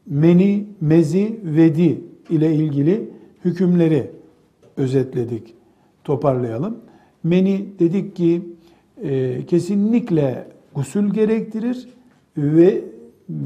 [0.05, 3.09] meni, mezi, vedi ile ilgili
[3.45, 4.11] hükümleri
[4.77, 5.55] özetledik,
[6.03, 6.77] toparlayalım.
[7.23, 8.41] Meni dedik ki
[9.03, 11.89] e, kesinlikle gusül gerektirir
[12.37, 12.92] ve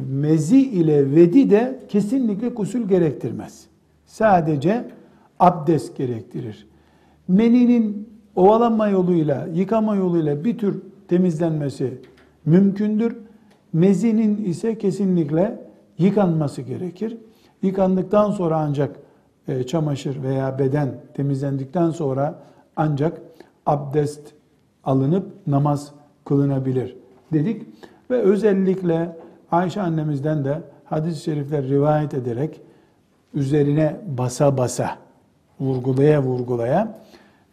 [0.09, 3.67] mezi ile vedi de kesinlikle gusül gerektirmez.
[4.05, 4.85] Sadece
[5.39, 6.67] abdest gerektirir.
[7.27, 12.01] Meninin ovalanma yoluyla, yıkama yoluyla bir tür temizlenmesi
[12.45, 13.17] mümkündür.
[13.73, 15.59] Mezinin ise kesinlikle
[15.97, 17.17] yıkanması gerekir.
[17.61, 18.95] Yıkandıktan sonra ancak
[19.47, 22.39] e, çamaşır veya beden temizlendikten sonra
[22.75, 23.21] ancak
[23.65, 24.21] abdest
[24.83, 25.91] alınıp namaz
[26.25, 26.95] kılınabilir
[27.33, 27.61] dedik.
[28.09, 29.17] Ve özellikle
[29.51, 32.61] Ayşe annemizden de hadis-i şerifler rivayet ederek
[33.33, 34.97] üzerine basa basa,
[35.59, 36.97] vurgulaya vurgulaya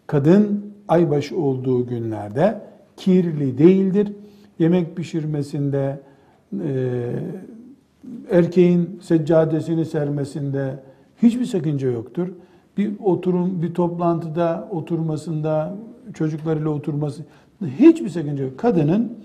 [0.06, 2.60] kadın aybaşı olduğu günlerde
[2.96, 4.12] kirli değildir.
[4.58, 6.00] Yemek pişirmesinde,
[6.64, 7.12] e,
[8.30, 10.82] erkeğin seccadesini sermesinde
[11.22, 12.28] hiçbir sakınca yoktur.
[12.76, 15.76] Bir oturum, bir toplantıda oturmasında,
[16.14, 17.22] çocuklarıyla oturması
[17.78, 18.58] hiçbir sakınca yok.
[18.58, 19.18] Kadının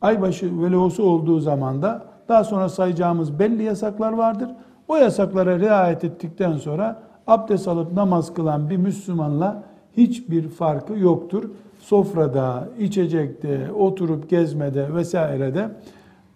[0.00, 4.50] aybaşı velosu olduğu zaman da daha sonra sayacağımız belli yasaklar vardır.
[4.88, 9.62] O yasaklara riayet ettikten sonra abdest alıp namaz kılan bir Müslümanla
[9.96, 11.50] hiçbir farkı yoktur.
[11.78, 15.70] Sofrada, içecekte, oturup gezmede vesairede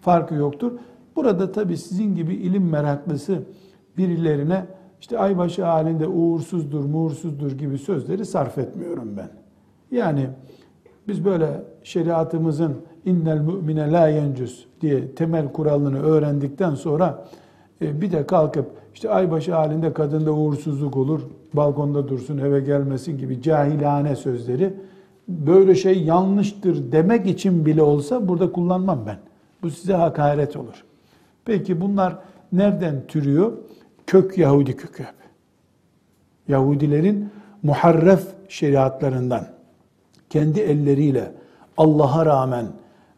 [0.01, 0.71] farkı yoktur.
[1.15, 3.39] Burada tabi sizin gibi ilim meraklısı
[3.97, 4.65] birilerine
[5.01, 9.29] işte aybaşı halinde uğursuzdur, muğursuzdur gibi sözleri sarf etmiyorum ben.
[9.97, 10.27] Yani
[11.07, 12.75] biz böyle şeriatımızın
[13.05, 17.25] innel mu'mine la yencüs diye temel kuralını öğrendikten sonra
[17.81, 21.21] e, bir de kalkıp işte aybaşı halinde kadında uğursuzluk olur,
[21.53, 24.73] balkonda dursun, eve gelmesin gibi cahilane sözleri
[25.27, 29.17] böyle şey yanlıştır demek için bile olsa burada kullanmam ben.
[29.63, 30.83] Bu size hakaret olur.
[31.45, 32.17] Peki bunlar
[32.51, 33.51] nereden türüyor?
[34.07, 35.05] Kök Yahudi kökü.
[36.47, 37.29] Yahudilerin
[37.63, 39.47] muharref şeriatlarından
[40.29, 41.31] kendi elleriyle
[41.77, 42.65] Allah'a rağmen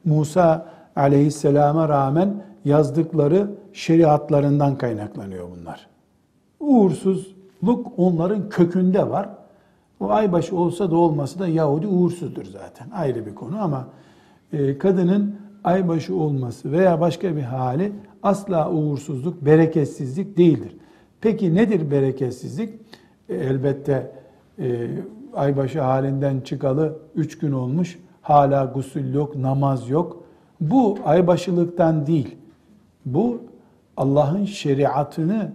[0.05, 5.87] Musa aleyhisselama rağmen yazdıkları şeriatlarından kaynaklanıyor bunlar.
[6.59, 9.29] Uğursuzluk onların kökünde var.
[9.99, 12.89] O aybaşı olsa da olmasa da Yahudi uğursuzdur zaten.
[12.93, 13.87] Ayrı bir konu ama
[14.53, 17.91] e, kadının aybaşı olması veya başka bir hali
[18.23, 20.75] asla uğursuzluk, bereketsizlik değildir.
[21.21, 22.73] Peki nedir bereketsizlik?
[23.29, 24.11] E, elbette
[24.59, 24.87] e,
[25.33, 30.23] aybaşı halinden çıkalı üç gün olmuş, hala gusül yok, namaz yok.
[30.61, 32.35] Bu aybaşılıktan değil.
[33.05, 33.41] Bu
[33.97, 35.51] Allah'ın şeriatını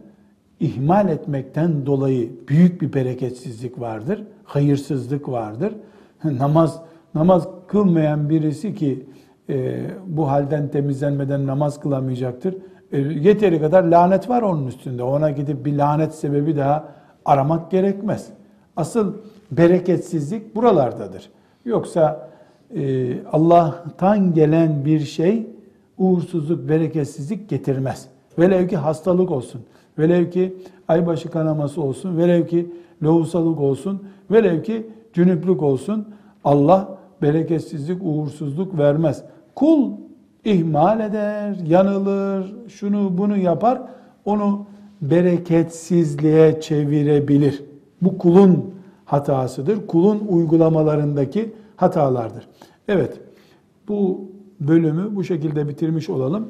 [0.61, 5.75] ihmal etmekten dolayı büyük bir bereketsizlik vardır, hayırsızlık vardır.
[6.25, 6.81] namaz
[7.14, 9.07] namaz kılmayan birisi ki
[9.49, 12.57] e, bu halden temizlenmeden namaz kılamayacaktır.
[12.93, 15.03] E, yeteri kadar lanet var onun üstünde.
[15.03, 16.89] Ona gidip bir lanet sebebi daha
[17.25, 18.29] aramak gerekmez.
[18.77, 19.14] Asıl
[19.51, 21.31] bereketsizlik buralardadır.
[21.64, 22.29] Yoksa
[22.77, 25.47] e, Allah'tan gelen bir şey
[25.99, 28.07] uğursuzluk, bereketsizlik getirmez.
[28.39, 29.61] Velev ki hastalık olsun,
[29.99, 30.55] velev ki
[30.89, 32.71] aybaşı kanaması olsun, velev ki
[33.03, 36.09] lohusalık olsun, velev ki cünüplük olsun.
[36.45, 39.25] Allah bereketsizlik, uğursuzluk vermez.
[39.55, 39.91] Kul
[40.45, 43.83] ihmal eder, yanılır, şunu bunu yapar,
[44.25, 44.66] onu
[45.03, 47.62] bereketsizliğe çevirebilir.
[48.03, 48.64] Bu kulun
[49.05, 49.87] hatasıdır.
[49.87, 52.49] Kulun uygulamalarındaki hatalardır.
[52.89, 53.20] Evet,
[53.89, 56.49] bu bölümü bu şekilde bitirmiş olalım.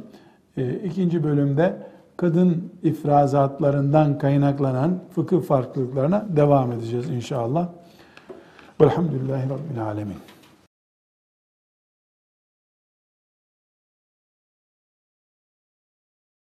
[0.57, 1.77] E, ikinci bölümde
[2.17, 7.69] kadın ifrazatlarından kaynaklanan fıkıh farklılıklarına devam edeceğiz inşallah.
[8.81, 10.17] Velhamdülillahi Rabbil Alemin.